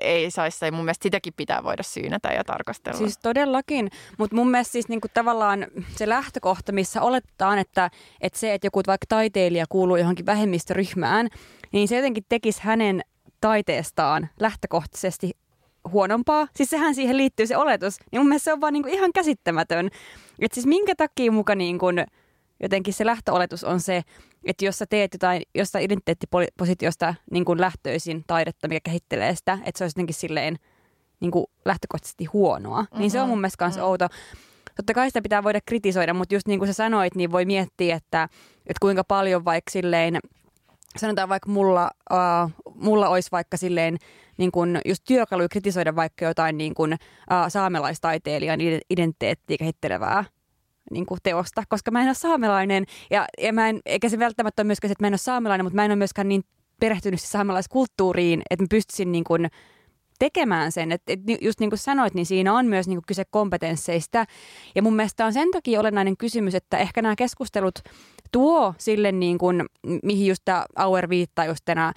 [0.00, 2.98] ei saisi, mun mielestä sitäkin pitää voida syynätä ja tarkastella.
[2.98, 7.90] Siis todellakin, mutta mun mielestä siis niinku tavallaan se lähtökohta, missä oletetaan, että,
[8.20, 11.28] että se, että joku vaikka taiteilija kuuluu johonkin vähemmistöryhmään,
[11.72, 13.02] niin se jotenkin tekisi hänen
[13.40, 15.30] taiteestaan lähtökohtaisesti
[15.92, 16.48] huonompaa.
[16.56, 17.96] Siis sehän siihen liittyy se oletus.
[18.12, 19.86] Niin mun mielestä se on vaan niinku ihan käsittämätön.
[20.38, 21.86] Että siis minkä takia muka niinku,
[22.62, 24.02] jotenkin se lähtöoletus on se,
[24.44, 29.78] että jos sä teet jotain jostain identiteettipositiosta niin kuin lähtöisin taidetta, mikä kehittelee sitä, että
[29.78, 30.56] se olisi jotenkin silleen
[31.20, 32.98] niin kuin lähtökohtaisesti huonoa, mm-hmm.
[32.98, 33.88] niin se on mun mielestä myös mm-hmm.
[33.88, 34.08] outo.
[34.76, 37.96] Totta kai sitä pitää voida kritisoida, mutta just niin kuin sä sanoit, niin voi miettiä,
[37.96, 38.22] että,
[38.66, 40.18] että kuinka paljon vaikka silleen,
[40.96, 43.96] sanotaan vaikka mulla, uh, mulla olisi vaikka silleen
[44.36, 46.98] niin kuin just työkaluja kritisoida vaikka jotain niin kuin, uh,
[47.48, 48.60] saamelaistaiteilijan
[48.90, 50.24] identiteettiä kehittelevää
[50.90, 54.62] niin kuin teosta, koska mä en ole saamelainen ja, ja mä en, eikä se välttämättä
[54.62, 56.44] ole myöskään se, että mä en ole saamelainen, mutta mä en ole myöskään niin
[56.80, 59.50] perehtynyt saamelaiskulttuuriin, että mä pystyisin niin kuin
[60.18, 60.92] tekemään sen.
[60.92, 64.24] Et, et just niin kuin sanoit, niin siinä on myös niin kuin kyse kompetensseista.
[64.74, 67.78] Ja mun mielestä on sen takia olennainen kysymys, että ehkä nämä keskustelut
[68.32, 69.64] tuo sille, niin kuin,
[70.02, 71.94] mihin just tämä Auer viittaa just tänä äh,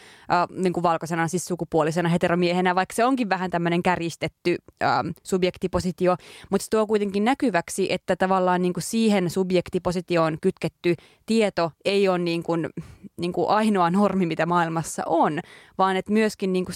[0.49, 4.89] niin kuin valkoisena, siis sukupuolisena heteromiehenä, vaikka se onkin vähän tämmöinen käristetty äh,
[5.23, 6.15] subjektipositio,
[6.49, 12.17] mutta se tuo kuitenkin näkyväksi, että tavallaan niin kuin siihen subjektipositioon kytketty tieto ei ole
[12.17, 12.69] niin kuin,
[13.17, 15.39] niin kuin ainoa normi, mitä maailmassa on,
[15.77, 16.75] vaan että myöskin niin kuin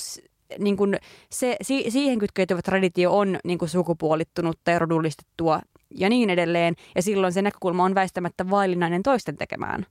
[0.60, 0.98] niin kuin
[1.32, 5.60] se, si, siihen kytkeytyvä traditio on niin kuin sukupuolittunutta ja rodullistettua
[5.96, 6.76] ja niin edelleen.
[6.96, 9.86] Ja silloin se näkökulma on väistämättä vaillinainen toisten tekemään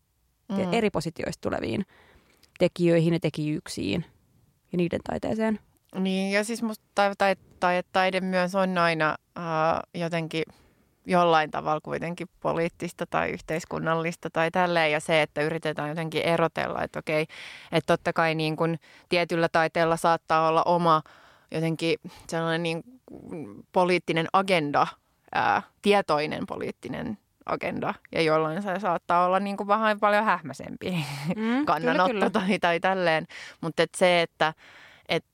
[0.48, 0.72] mm.
[0.72, 1.86] eri positioista tuleviin
[2.58, 4.04] tekijöihin ja tekijyyksiin
[4.72, 5.58] ja niiden taiteeseen.
[5.98, 9.44] Niin, ja siis musta tai, tai, tai, taide myös on aina äh,
[9.94, 10.42] jotenkin
[11.06, 14.92] jollain tavalla kuitenkin poliittista tai yhteiskunnallista tai tälleen.
[14.92, 17.26] Ja se, että yritetään jotenkin erotella, että okei,
[17.72, 18.78] että totta kai niin kuin
[19.08, 21.02] tietyllä taiteella saattaa olla oma
[21.50, 22.82] jotenkin sellainen niin
[23.72, 24.86] poliittinen agenda
[25.34, 31.04] ää, tietoinen poliittinen agenda ja jollain se saattaa olla niin kuin vähän paljon hähmäsempi
[31.36, 32.46] mm, kannanotto kyllä, kyllä.
[32.46, 33.26] Tai, tai tälleen.
[33.60, 34.54] Mutta et se, että
[35.08, 35.24] et,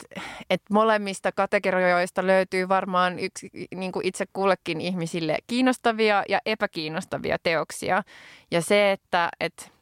[0.50, 8.02] et molemmista kategorioista löytyy varmaan yksi, niin kuin itse kullekin ihmisille kiinnostavia ja epäkiinnostavia teoksia.
[8.50, 9.72] Ja se, että et,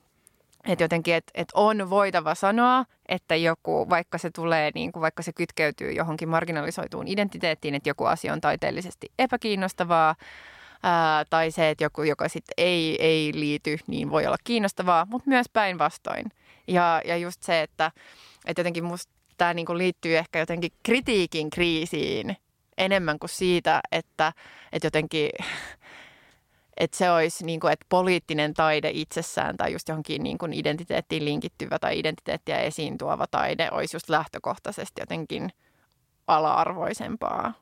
[0.69, 5.23] et jotenkin, että et on voitava sanoa, että joku, vaikka se tulee, niin kuin vaikka
[5.23, 10.15] se kytkeytyy johonkin marginalisoituun identiteettiin, että joku asia on taiteellisesti epäkiinnostavaa,
[10.83, 15.29] ää, tai se, että joku, joka sitten ei, ei liity, niin voi olla kiinnostavaa, mutta
[15.29, 16.25] myös päinvastoin.
[16.69, 17.93] Ja, ja just se, että,
[18.47, 22.37] että jotenkin musta tämä niin liittyy ehkä jotenkin kritiikin kriisiin
[22.79, 24.33] enemmän kuin siitä, että,
[24.73, 25.31] että jotenkin
[26.77, 31.25] että se olisi niin kuin, että poliittinen taide itsessään tai just johonkin niin kuin identiteettiin
[31.25, 35.51] linkittyvä tai identiteettiä esiin tuova taide olisi just lähtökohtaisesti jotenkin
[36.27, 37.53] ala-arvoisempaa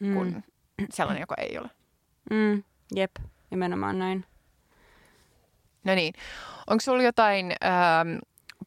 [0.00, 0.14] mm.
[0.14, 0.44] kuin
[0.90, 1.70] sellainen, joka ei ole.
[2.30, 2.62] Mm,
[2.94, 3.10] jep,
[3.50, 4.24] nimenomaan näin.
[5.84, 6.14] No niin,
[6.66, 8.18] onko sulla jotain ähm,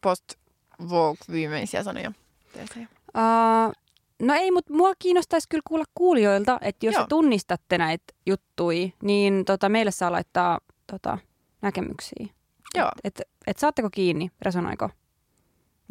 [0.02, 2.12] post-Vogue-viimeisiä sanoja?
[2.58, 3.74] Uh,
[4.22, 7.06] No ei, mutta mua kiinnostaisi kyllä kuulla kuulijoilta, että jos Joo.
[7.10, 10.60] tunnistatte näitä juttui, niin tota, meille saa laittaa
[10.92, 11.18] tota,
[11.62, 12.28] näkemyksiä.
[12.76, 12.92] Joo.
[13.04, 14.90] Et, et, et saatteko kiinni, resonoiko?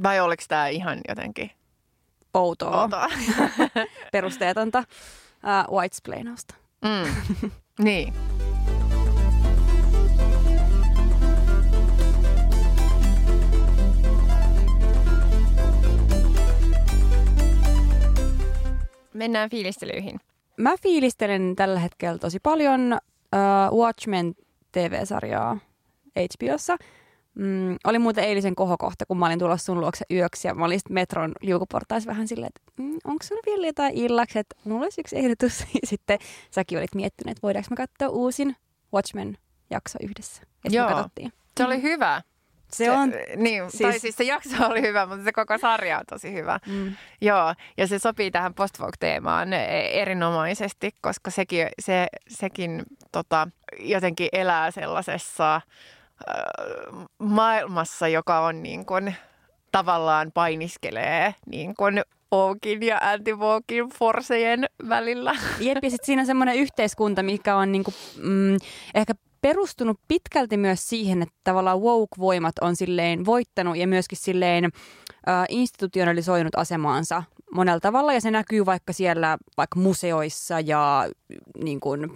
[0.03, 1.51] Vai oliko tämä ihan jotenkin
[2.35, 3.09] outoa, outoa.
[4.13, 4.79] perusteetonta
[5.69, 6.55] uh, whitesplainausta?
[6.83, 7.15] Mm.
[7.85, 8.15] niin.
[19.21, 20.21] Mennään fiilistelyihin.
[20.57, 22.99] Mä fiilistelen tällä hetkellä tosi paljon
[23.73, 24.35] uh, Watchmen
[24.73, 25.59] TV-sarjaa
[26.19, 26.77] HBOssa.
[27.35, 30.81] mm, oli muuten eilisen kohokohta, kun mä olin tulossa sun luokse yöksi ja mä olin
[30.91, 35.19] metron liukuportaissa vähän silleen, että mm, onko sulla vielä jotain illaksi, että mulla olisi yksi
[35.19, 35.61] ehdotus.
[35.83, 36.19] Ja sitten
[36.51, 38.57] säkin olit miettinyt, että voidaanko me katsoa uusin
[38.95, 40.43] Watchmen-jakso yhdessä.
[40.65, 40.89] Ja Joo.
[40.89, 41.33] me katsottiin.
[41.57, 42.23] Se oli hyvä.
[42.73, 43.13] Se, on...
[43.37, 43.91] Niin, siis...
[43.91, 46.59] tai siis se jakso oli hyvä, mutta se koko sarja on tosi hyvä.
[46.67, 46.97] Mm.
[47.21, 49.53] Joo, ja se sopii tähän post teemaan
[49.93, 53.49] erinomaisesti, koska sekin, se, sekin tota,
[53.79, 55.63] jotenkin elää sellaisessa äh,
[57.19, 59.15] maailmassa, joka on niin kuin,
[59.73, 63.31] tavallaan painiskelee niin kuin Oakin ja anti
[63.99, 65.37] forsejen välillä.
[65.61, 68.57] Jep, ja sitten siinä on semmoinen yhteiskunta, mikä on niinku, mm,
[68.95, 75.45] ehkä perustunut pitkälti myös siihen, että tavallaan woke-voimat on silleen voittanut ja myöskin silleen äh,
[75.49, 77.23] institutionalisoinut asemaansa
[77.55, 81.09] monella tavalla ja se näkyy vaikka siellä vaikka museoissa ja
[81.65, 82.11] niin kuin,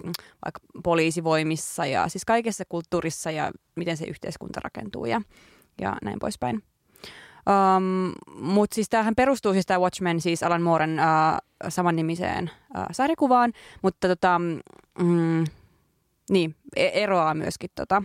[0.45, 5.21] vaikka poliisivoimissa ja siis kaikessa kulttuurissa ja miten se yhteiskunta rakentuu ja,
[5.81, 6.63] ja näin poispäin.
[7.77, 13.53] Um, Mutta siis tämähän perustuu siis tämä Watchmen siis Alan Mooren uh, samannimiseen uh, sarjakuvaan,
[13.81, 14.39] mutta tota,
[14.99, 15.43] mm,
[16.29, 18.03] niin, e- eroaa myöskin tota,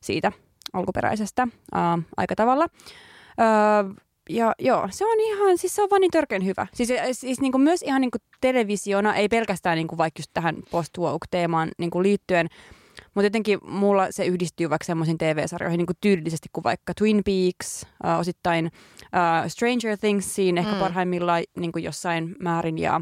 [0.00, 0.32] siitä
[0.72, 2.66] alkuperäisestä uh, aika tavalla.
[4.30, 6.66] Ja joo, se on ihan, siis se on vaan niin törkeän hyvä.
[6.74, 10.30] Siis, siis niin kuin myös ihan niin kuin televisiona, ei pelkästään niin kuin vaikka just
[10.34, 10.92] tähän post
[11.30, 12.48] teemaan niin kuin liittyen,
[13.14, 17.86] mutta jotenkin mulla se yhdistyy vaikka semmoisiin TV-sarjoihin niin kuin tyylillisesti kuin vaikka Twin Peaks,
[18.04, 20.78] uh, osittain uh, Stranger Thingsiin ehkä mm.
[20.78, 23.00] parhaimmillaan niin kuin jossain määrin ja,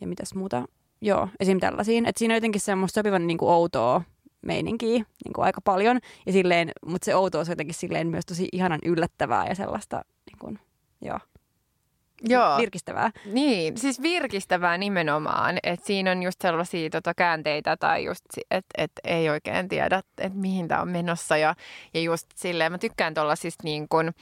[0.00, 0.64] ja mitäs muuta.
[1.00, 1.60] Joo, esim.
[1.60, 2.06] tällaisiin.
[2.06, 4.02] Että siinä on jotenkin semmoista sopivan niin kuin outoa
[4.42, 6.00] meininkiä niin kuin aika paljon.
[6.26, 10.38] Ja silleen, mutta se outous on jotenkin silleen myös tosi ihanan yllättävää ja sellaista, niin
[10.38, 10.58] kuin,
[11.02, 11.18] joo.
[12.22, 12.58] Joo.
[12.58, 13.10] virkistävää.
[13.24, 15.58] Niin, siis virkistävää nimenomaan.
[15.62, 20.38] Että siinä on just sellaisia tota, käänteitä tai just, että et ei oikein tiedä, että
[20.38, 21.36] mihin tämä on menossa.
[21.36, 21.54] Ja,
[21.94, 24.14] ja just silleen, mä tykkään tuollaisista niin kuin,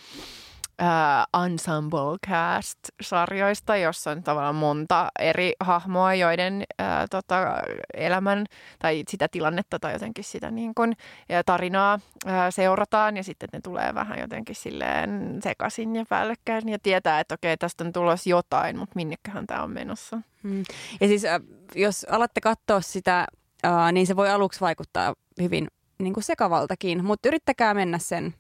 [0.83, 7.63] uh, ensemble cast-sarjoista, jossa on tavallaan monta eri hahmoa, joiden uh, tota,
[7.95, 8.47] elämän
[8.79, 10.97] tai sitä tilannetta tai jotenkin sitä niin kuin,
[11.29, 11.95] ja tarinaa
[12.27, 17.35] uh, seurataan ja sitten ne tulee vähän jotenkin silleen sekaisin ja päällekkäin ja tietää, että
[17.35, 20.21] okei, tästä on tulossa jotain, mutta minneköhän tämä on menossa.
[20.43, 20.65] Hmm.
[21.01, 23.27] Ja siis uh, jos alatte katsoa sitä,
[23.67, 25.69] uh, niin se voi aluksi vaikuttaa hyvin
[25.99, 28.35] niin kuin sekavaltakin, mutta yrittäkää mennä sen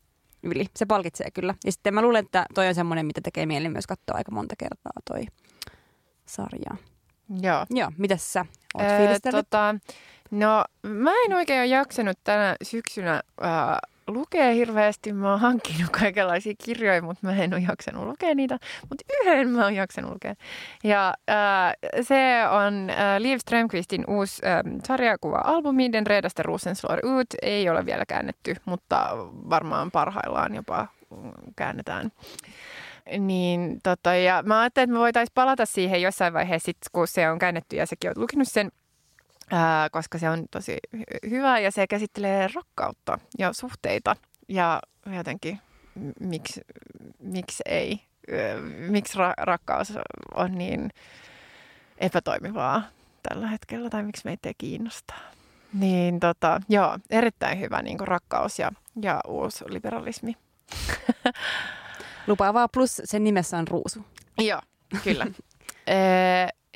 [0.45, 0.67] yli.
[0.77, 1.55] Se palkitsee kyllä.
[1.65, 4.55] Ja sitten mä luulen, että toi on semmoinen, mitä tekee mieli myös katsoa aika monta
[4.59, 5.27] kertaa toi
[6.27, 6.77] sarja.
[7.41, 7.67] Joo.
[7.71, 9.75] Joo, mitäs sä oot öö, tota,
[10.31, 13.51] No mä en oikein ole jaksanut tänä syksynä äh,
[14.07, 15.13] lukea hirveästi.
[15.13, 18.59] Mä oon hankkinut kaikenlaisia kirjoja, mutta mä en ole jaksanut lukea niitä.
[18.89, 20.35] Mutta yhden mä oon jaksanut lukea.
[20.85, 27.27] Ja äh, se on äh, Liv Strömqvistin uusi äh, sarjakuva-albumi, Den redaste rosen slår ut.
[27.43, 29.09] Ei ole vielä käännetty, mutta
[29.51, 30.89] varmaan parhaillaan jopa
[31.57, 32.11] käännetään.
[33.19, 37.31] Niin, tota, ja mä ajattelin, että me voitaisiin palata siihen jossain vaiheessa, sit, kun se
[37.31, 38.71] on käännetty ja sekin on lukenut sen
[39.51, 44.17] ää, koska se on tosi hy- hyvä ja se käsittelee rakkautta ja suhteita
[44.49, 44.81] ja
[45.17, 45.61] jotenkin
[46.21, 46.61] miksi,
[47.19, 48.01] miksi ei,
[48.89, 49.93] miksi ra- rakkaus
[50.35, 50.91] on niin
[51.99, 52.83] epätoimivaa
[53.29, 55.21] tällä hetkellä tai miksi meitä ei kiinnostaa.
[55.75, 58.71] Niin tota, joo, erittäin hyvä niin rakkaus ja,
[59.03, 60.37] ja uusi liberalismi.
[62.27, 64.05] Lupaavaa, plus sen nimessä on ruusu.
[64.39, 64.61] Joo,
[65.05, 65.27] kyllä.
[65.87, 65.97] e,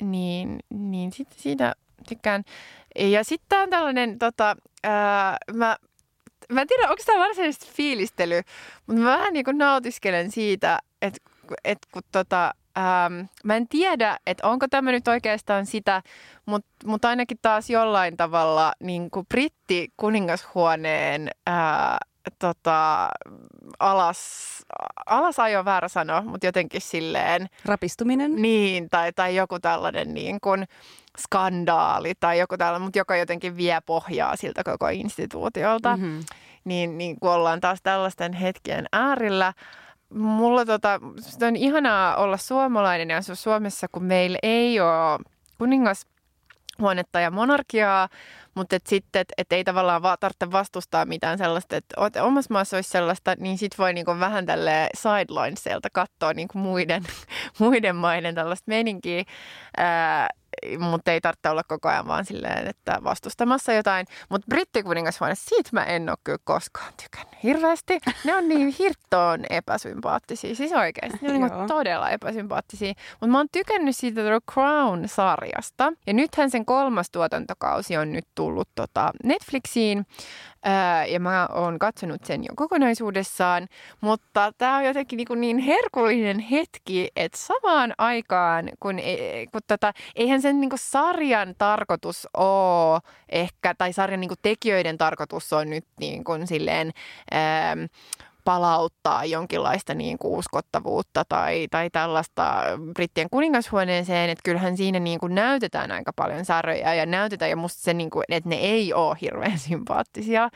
[0.01, 1.75] niin, niin sitten siitä
[2.09, 2.43] tykkään.
[2.95, 5.77] Ja sitten on tällainen, tota, ää, mä,
[6.51, 8.41] mä en tiedä, onko tämä varsinaisesti fiilistely,
[8.87, 11.19] mutta mä vähän niin nautiskelen siitä, että
[11.63, 16.01] et, kun tota, Ähm, mä en tiedä, että onko tämä nyt oikeastaan sitä,
[16.45, 21.97] mutta mut ainakin taas jollain tavalla niin kuin britti kuningashuoneen ää,
[22.39, 23.09] tota,
[23.79, 24.19] alas,
[25.05, 27.49] alasajo väärä sano, mutta jotenkin silleen...
[27.65, 28.35] Rapistuminen?
[28.35, 30.67] Niin, tai, tai joku tällainen niin kuin
[31.17, 35.97] skandaali tai joku tällainen, mutta joka jotenkin vie pohjaa siltä koko instituutiolta.
[35.97, 36.23] Mm-hmm.
[36.63, 39.53] Niin, niin kun ollaan taas tällaisten hetkien äärillä,
[40.13, 40.99] mulla tota,
[41.47, 45.19] on ihanaa olla suomalainen ja asua Suomessa, kun meillä ei ole
[45.57, 46.05] kuningas
[46.79, 48.09] huonetta ja monarkiaa,
[48.55, 52.77] mutta et sitten, että et ei tavallaan va- tarvitse vastustaa mitään sellaista, että omassa maassa
[52.77, 57.03] olisi sellaista, niin sitten voi niinku vähän tälle sidelineselta katsoa niinku muiden,
[57.59, 59.23] muiden maiden tällaista meninkiä.
[59.77, 60.29] Ää,
[60.79, 64.05] mutta ei tarvitse olla koko ajan vaan silleen, että vastustamassa jotain.
[64.29, 67.99] Mutta brittikuningashuone, siitä mä en ole kyllä koskaan tykännyt hirveästi.
[68.23, 71.17] Ne on niin hirttoon epäsympaattisia, siis oikeasti.
[71.21, 72.93] Ne on niin todella epäsympaattisia.
[73.11, 75.93] Mutta mä oon tykännyt siitä The Crown-sarjasta.
[76.07, 80.05] Ja nythän sen kolmas tuotantokausi on nyt tullut tota Netflixiin.
[80.63, 83.67] Ää, ja mä oon katsonut sen jo kokonaisuudessaan,
[84.01, 89.93] mutta tämä on jotenkin niin, niin herkullinen hetki, että samaan aikaan, kun, e, kun tota,
[90.15, 92.99] eihän sen niin sarjan tarkoitus ole
[93.29, 96.91] ehkä, tai sarjan niin tekijöiden tarkoitus on nyt niin kuin silleen...
[97.31, 97.77] Ää,
[98.49, 105.35] palauttaa jonkinlaista niin kuin uskottavuutta tai, tai tällaista brittien kuningashuoneeseen, että kyllähän siinä niin kuin
[105.35, 109.17] näytetään aika paljon säröjä ja näytetään ja musta se, niin kuin, että ne ei ole
[109.21, 110.49] hirveän sympaattisia,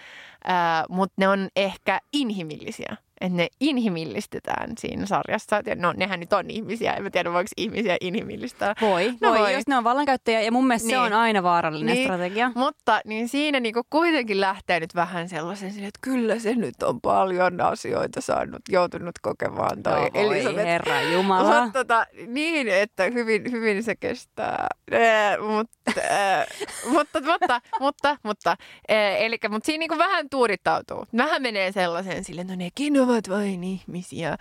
[0.44, 5.62] ää, mutta ne on ehkä inhimillisiä että ne inhimillistetään siinä sarjassa.
[5.76, 8.74] No nehän nyt on ihmisiä, en mä tiedä voiko ihmisiä inhimillistää.
[8.82, 10.96] Voi, no voi, voi, jos ne on vallankäyttäjiä ja mun mielestä niin.
[10.96, 12.08] se on aina vaarallinen niin.
[12.08, 12.52] strategia.
[12.56, 17.62] Mutta niin siinä niinku kuitenkin lähtee nyt vähän sellaisen, että kyllä se nyt on paljon
[17.62, 20.66] asioita saanut, joutunut kokemaan toi no, Elisabeth.
[20.66, 21.64] herra Jumala.
[21.64, 24.68] Mutta tota, niin, että hyvin, hyvin se kestää.
[24.92, 26.48] Eh, mutta, äh,
[26.88, 28.56] mutta, mutta, mutta, mutta,
[28.92, 31.06] äh, eli, mutta siinä niinku vähän tuurittautuu.
[31.18, 34.38] Vähän menee sellaisen sille, no nekin ovat ovat vain ihmisiä.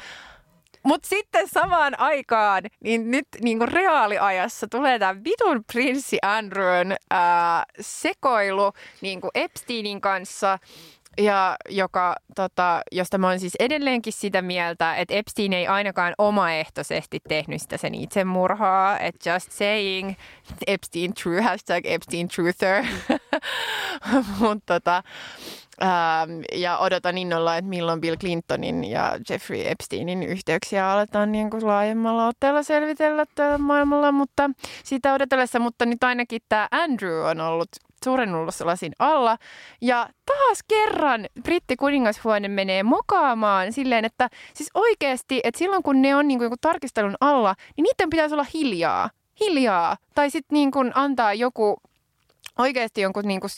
[0.82, 7.64] Mutta sitten samaan aikaan, niin nyt niin kuin reaaliajassa tulee tämä vitun prinssi Andrewn ää,
[7.80, 10.58] sekoilu niin kuin Epsteinin kanssa.
[11.18, 17.20] Ja joka, tota, josta mä oon siis edelleenkin sitä mieltä, että Epstein ei ainakaan omaehtoisesti
[17.28, 18.98] tehnyt sitä sen itsemurhaa.
[18.98, 20.14] Että just saying,
[20.66, 22.84] Epstein true, hashtag Epstein truther.
[24.40, 25.02] Mutta tota,
[25.82, 31.66] Ähm, ja odotan innolla, että milloin Bill Clintonin ja Jeffrey Epsteinin yhteyksiä aletaan niin kuin
[31.66, 34.50] laajemmalla otteella selvitellä tällä maailmalla, mutta
[34.84, 37.68] siitä odotellessa, mutta nyt ainakin tämä Andrew on ollut
[38.04, 39.36] suurennullossa lasin alla.
[39.80, 46.16] Ja taas kerran britti kuningashuone menee mokaamaan silleen, että siis oikeasti, että silloin kun ne
[46.16, 49.10] on niin kuin tarkistelun alla, niin niiden pitäisi olla hiljaa.
[49.40, 49.96] Hiljaa.
[50.14, 51.80] Tai sitten niin kuin antaa joku
[52.58, 53.50] oikeasti jonkun niin kuin,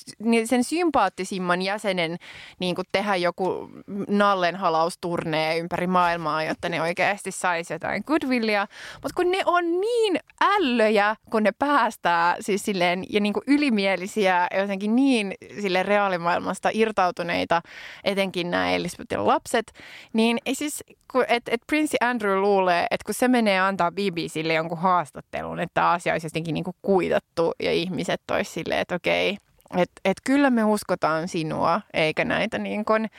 [0.45, 2.17] sen sympaattisimman jäsenen
[2.59, 3.71] niin kuin tehdä joku
[4.09, 8.67] nallenhalausturnee ympäri maailmaa, jotta ne oikeasti saisi jotain goodwillia.
[8.95, 14.47] Mutta kun ne on niin ällöjä, kun ne päästää siis silleen, ja niin kuin ylimielisiä
[14.61, 17.63] jotenkin niin sille reaalimaailmasta irtautuneita,
[18.05, 19.73] etenkin nämä Elisabetin lapset,
[20.13, 20.85] niin siis
[21.29, 26.13] että et Prince Andrew luulee, että kun se menee antaa BBClle jonkun haastattelun, että asia
[26.13, 29.39] olisi jotenkin niin kuin kuitattu ja ihmiset olisi silleen, että okei,
[29.77, 33.11] että et kyllä me uskotaan sinua, eikä näitä niin kuin,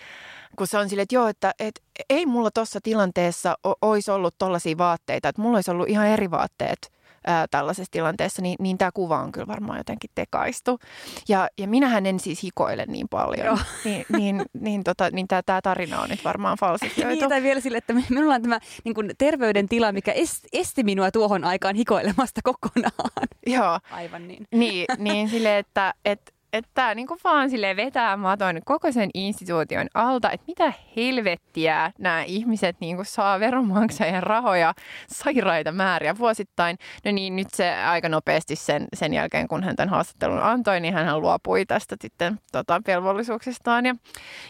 [0.57, 4.77] kun se on silleen, että joo, että et, ei mulla tuossa tilanteessa olisi ollut tollaisia
[4.77, 6.94] vaatteita, että mulla olisi ollut ihan eri vaatteet
[7.25, 10.79] ää, tällaisessa tilanteessa, niin, niin tämä kuva on kyllä varmaan jotenkin tekaistu.
[11.27, 13.57] Ja, ja minähän en siis hikoile niin paljon, Joo.
[13.85, 17.19] niin, niin, niin, tota, niin tämä, tämä tarina on nyt varmaan falsifioitu.
[17.19, 20.13] niin, tai vielä sille, että minulla on tämä niin kuin terveydentila, mikä
[20.53, 23.27] esti minua tuohon aikaan hikoilemasta kokonaan.
[23.47, 23.79] Joo.
[23.91, 24.47] Aivan niin.
[24.51, 29.87] Niin, niin sille, että, että että tämä niinku vaan sille vetää maton koko sen instituution
[29.93, 34.73] alta, että mitä helvettiä nämä ihmiset niinku saa veronmaksajan rahoja
[35.07, 36.77] sairaita määriä vuosittain.
[37.05, 40.93] No niin, nyt se aika nopeasti sen, sen jälkeen, kun hän tämän haastattelun antoi, niin
[40.93, 43.95] hän luopui tästä sitten tota, velvollisuuksistaan ja,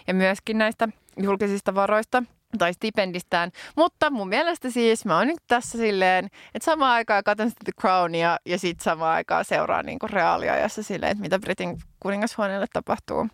[0.07, 2.23] ja myöskin näistä julkisista varoista
[2.57, 3.51] tai stipendistään.
[3.75, 7.71] Mutta mun mielestä siis mä oon nyt tässä silleen, että samaan aikaan katson sitä The
[7.81, 13.27] Crownia ja sitten samaan aikaan seuraan niin reaaliajassa silleen, että mitä Britin kuningashuoneelle tapahtuu.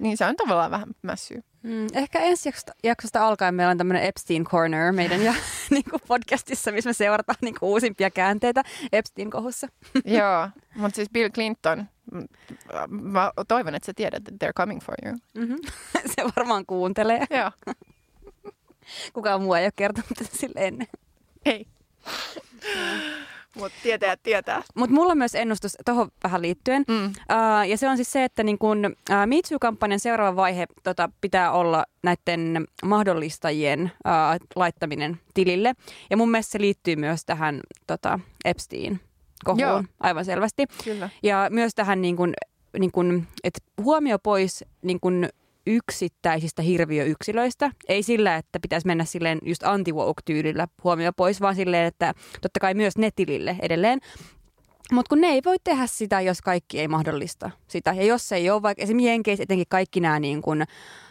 [0.00, 1.42] Niin se on tavallaan vähän mässyy.
[1.62, 5.34] Mm, ehkä ensi jaksosta, jaksosta alkaen meillä on tämmöinen Epstein Corner meidän ja
[5.70, 9.68] niin kuin podcastissa, missä me seurataan niin kuin uusimpia käänteitä Epstein-kohussa.
[10.04, 11.88] Joo, mutta siis Bill Clinton,
[12.88, 15.16] mä toivon, että sä tiedät, että they're coming for you.
[15.34, 15.56] Mm-hmm.
[16.16, 17.24] se varmaan kuuntelee.
[17.30, 17.50] Joo.
[19.12, 20.88] Kukaan muu ei ole kertonut tätä sille ennen.
[21.44, 21.66] Ei.
[23.56, 24.62] Mutta tietää, tietää.
[24.74, 26.84] Mutta mulla on myös ennustus tuohon vähän liittyen.
[26.88, 27.04] Mm.
[27.06, 31.52] Uh, ja se on siis se, että niin kun, uh, Mitsu-kampanjan seuraava vaihe tota, pitää
[31.52, 35.74] olla näiden mahdollistajien uh, laittaminen tilille.
[36.10, 39.00] Ja mun mielestä se liittyy myös tähän tota, Epstein
[39.44, 39.84] kohuun Joo.
[40.00, 40.66] aivan selvästi.
[40.84, 41.08] Kyllä.
[41.22, 42.34] Ja myös tähän, niin kun,
[42.78, 45.28] niin kun, että huomio pois niin kun
[45.70, 47.70] yksittäisistä hirviöyksilöistä.
[47.88, 49.90] Ei sillä, että pitäisi mennä silleen just anti
[50.24, 54.00] tyylillä huomio pois, vaan silleen, että totta kai myös netilille edelleen.
[54.92, 57.92] Mutta kun ne ei voi tehdä sitä, jos kaikki ei mahdollista sitä.
[57.92, 60.64] Ja jos se ei ole, vaikka esimerkiksi Jenkeissä etenkin kaikki nämä niin kun,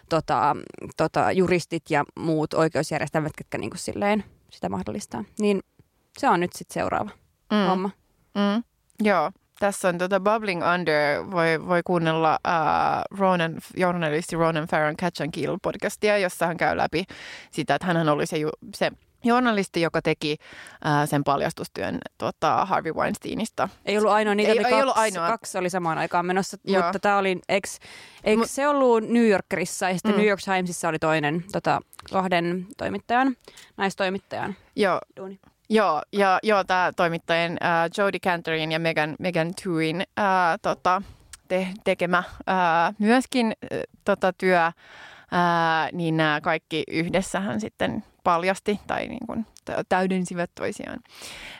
[0.09, 0.55] tota,
[0.97, 5.59] tota, juristit ja muut oikeusjärjestelmät, jotka niin kuin silleen sitä mahdollistaa, niin
[6.17, 7.09] se on nyt sitten seuraava
[7.51, 7.67] mm.
[7.67, 7.89] homma.
[8.35, 8.63] Mm.
[9.03, 15.21] Joo, Tässä on tota Bubbling Under, voi, voi kuunnella uh, Ronan, journalisti Ronan Farron Catch
[15.21, 17.03] and Kill podcastia, jossa hän käy läpi
[17.51, 18.37] sitä, että hän oli se,
[18.75, 18.91] se
[19.23, 20.37] journalisti, joka teki
[20.85, 23.69] uh, sen paljastustyön tota, Harvey Weinsteinista.
[23.85, 25.27] Ei ollut ainoa, niitä ei, oli ei kaksi, ollut ainoa.
[25.27, 26.83] kaksi oli samaan aikaan menossa, Joo.
[26.83, 27.67] mutta tämä oli, eikö,
[28.23, 30.17] eikö Mut- se ollut New Yorkerissa ja sitten Mm.
[30.17, 31.79] New York Timesissa oli toinen tota,
[32.13, 33.35] kahden toimittajan,
[33.77, 35.39] naistoimittajan Joo, duuni.
[35.69, 40.25] Joo, ja joo, tämä toimittajien äh, Jodie Cantorin ja Megan, Megan Tuin äh,
[40.61, 41.01] tota,
[41.47, 44.73] te, tekemä äh, myöskin äh, tota, työ, äh,
[45.91, 50.99] niin nämä kaikki yhdessähän sitten paljasti tai niin kuin tä- täydensivät toisiaan.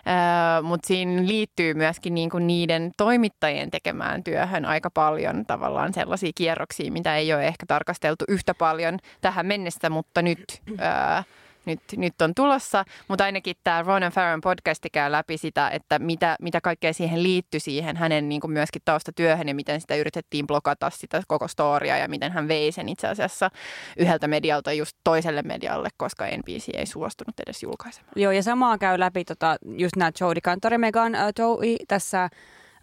[0.07, 6.31] Äh, Mutta siinä liittyy myöskin niin kuin niiden toimittajien tekemään työhön aika paljon tavallaan sellaisia
[6.35, 11.25] kierroksia, mitä ei ole ehkä tarkasteltu yhtä paljon tähän mennessä, mutta nyt, äh,
[11.65, 12.85] nyt, nyt on tulossa.
[13.07, 17.59] Mutta ainakin tämä Ronan Farron podcasti käy läpi sitä, että mitä, mitä kaikkea siihen liittyi
[17.59, 22.07] siihen hänen niin kuin myöskin taustatyöhön ja miten sitä yritettiin blokata sitä koko storia ja
[22.07, 23.51] miten hän vei sen itse asiassa
[23.97, 28.13] yhdeltä medialta just toiselle medialle, koska NBC ei suostunut edes julkaisemaan.
[28.15, 32.29] Joo, ja samaa käy läpi tota, just nämä Jodie Cantor Megan uh, Joey tässä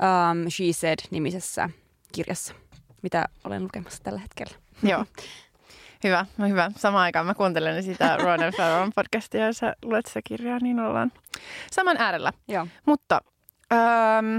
[0.02, 1.70] um, She Said-nimisessä
[2.12, 2.54] kirjassa,
[3.02, 4.54] mitä olen lukemassa tällä hetkellä.
[4.82, 5.04] Joo.
[6.04, 6.70] Hyvä, no hyvä.
[6.76, 11.12] Samaan aikaan mä kuuntelen sitä Ronan Farron podcastia ja sä luet sitä kirjaa, niin ollaan
[11.72, 12.32] saman äärellä.
[12.48, 12.66] Joo.
[12.86, 13.20] Mutta
[13.72, 14.38] ähm,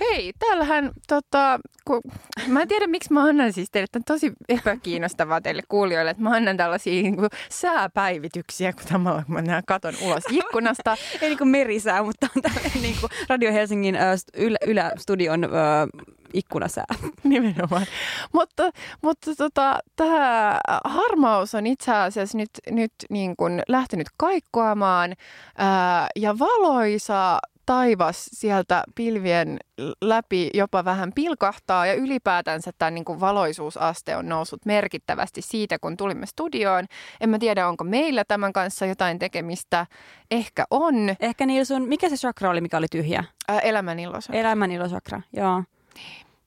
[0.00, 2.00] hei, täällähän tota, kun,
[2.46, 6.22] mä en tiedä miksi mä annan siis teille, tämä on tosi epäkiinnostavaa teille kuulijoille, että
[6.22, 8.82] mä annan tällaisia niin kuin, sääpäivityksiä, kun
[9.26, 10.96] kun mä näen katon ulos ikkunasta.
[11.22, 16.12] Ei niin kuin merisää, mutta on tällainen niin kuin Radio Helsingin uh, ylä, ylästudion uh,
[16.34, 16.84] ikkunasää.
[17.24, 17.86] Nimenomaan.
[18.32, 18.70] Mutta,
[19.02, 25.14] mutta tota, tämä harmaus on itse asiassa nyt, nyt niin kuin lähtenyt kaikkoamaan
[25.58, 29.58] ää, ja valoisa taivas sieltä pilvien
[30.00, 35.96] läpi jopa vähän pilkahtaa ja ylipäätänsä tämä niin kuin valoisuusaste on noussut merkittävästi siitä, kun
[35.96, 36.84] tulimme studioon.
[37.20, 39.86] En mä tiedä, onko meillä tämän kanssa jotain tekemistä.
[40.30, 40.94] Ehkä on.
[41.20, 43.24] Ehkä niillä sun, mikä se chakra oli, mikä oli tyhjä?
[43.48, 44.32] Ää, elämän ilosa.
[44.32, 45.62] Elämän ilochakra, joo.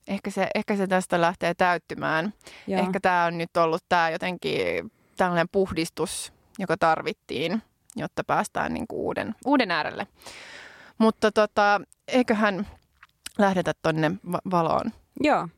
[0.08, 2.32] Ehkä se, ehkä se tästä lähtee täyttymään.
[2.66, 2.80] joo.
[2.80, 7.62] Ehkä tämä on nyt ollut tämä jotenkin tällainen puhdistus, joka tarvittiin,
[7.96, 10.06] jotta päästään niin kuin uuden, uuden äärelle.
[10.98, 12.66] Mutta tota, eiköhän
[13.38, 14.92] lähdetä tonne va- valoon.
[15.20, 15.48] Joo.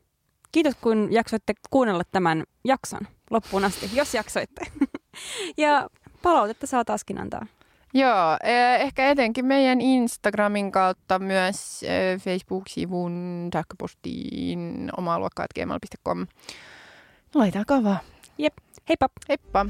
[0.51, 4.61] Kiitos, kun jaksoitte kuunnella tämän jakson loppuun asti, jos jaksoitte.
[5.57, 5.89] ja
[6.21, 7.45] palautetta saa taaskin antaa.
[7.93, 16.27] Joo, eh, ehkä etenkin meidän Instagramin kautta myös eh, Facebook-sivun sähköpostiin omaluokkaat.gmail.com.
[17.35, 17.99] Laitakaa vaan.
[18.37, 18.53] Jep,
[18.89, 19.09] heippa!
[19.29, 19.65] Heippa!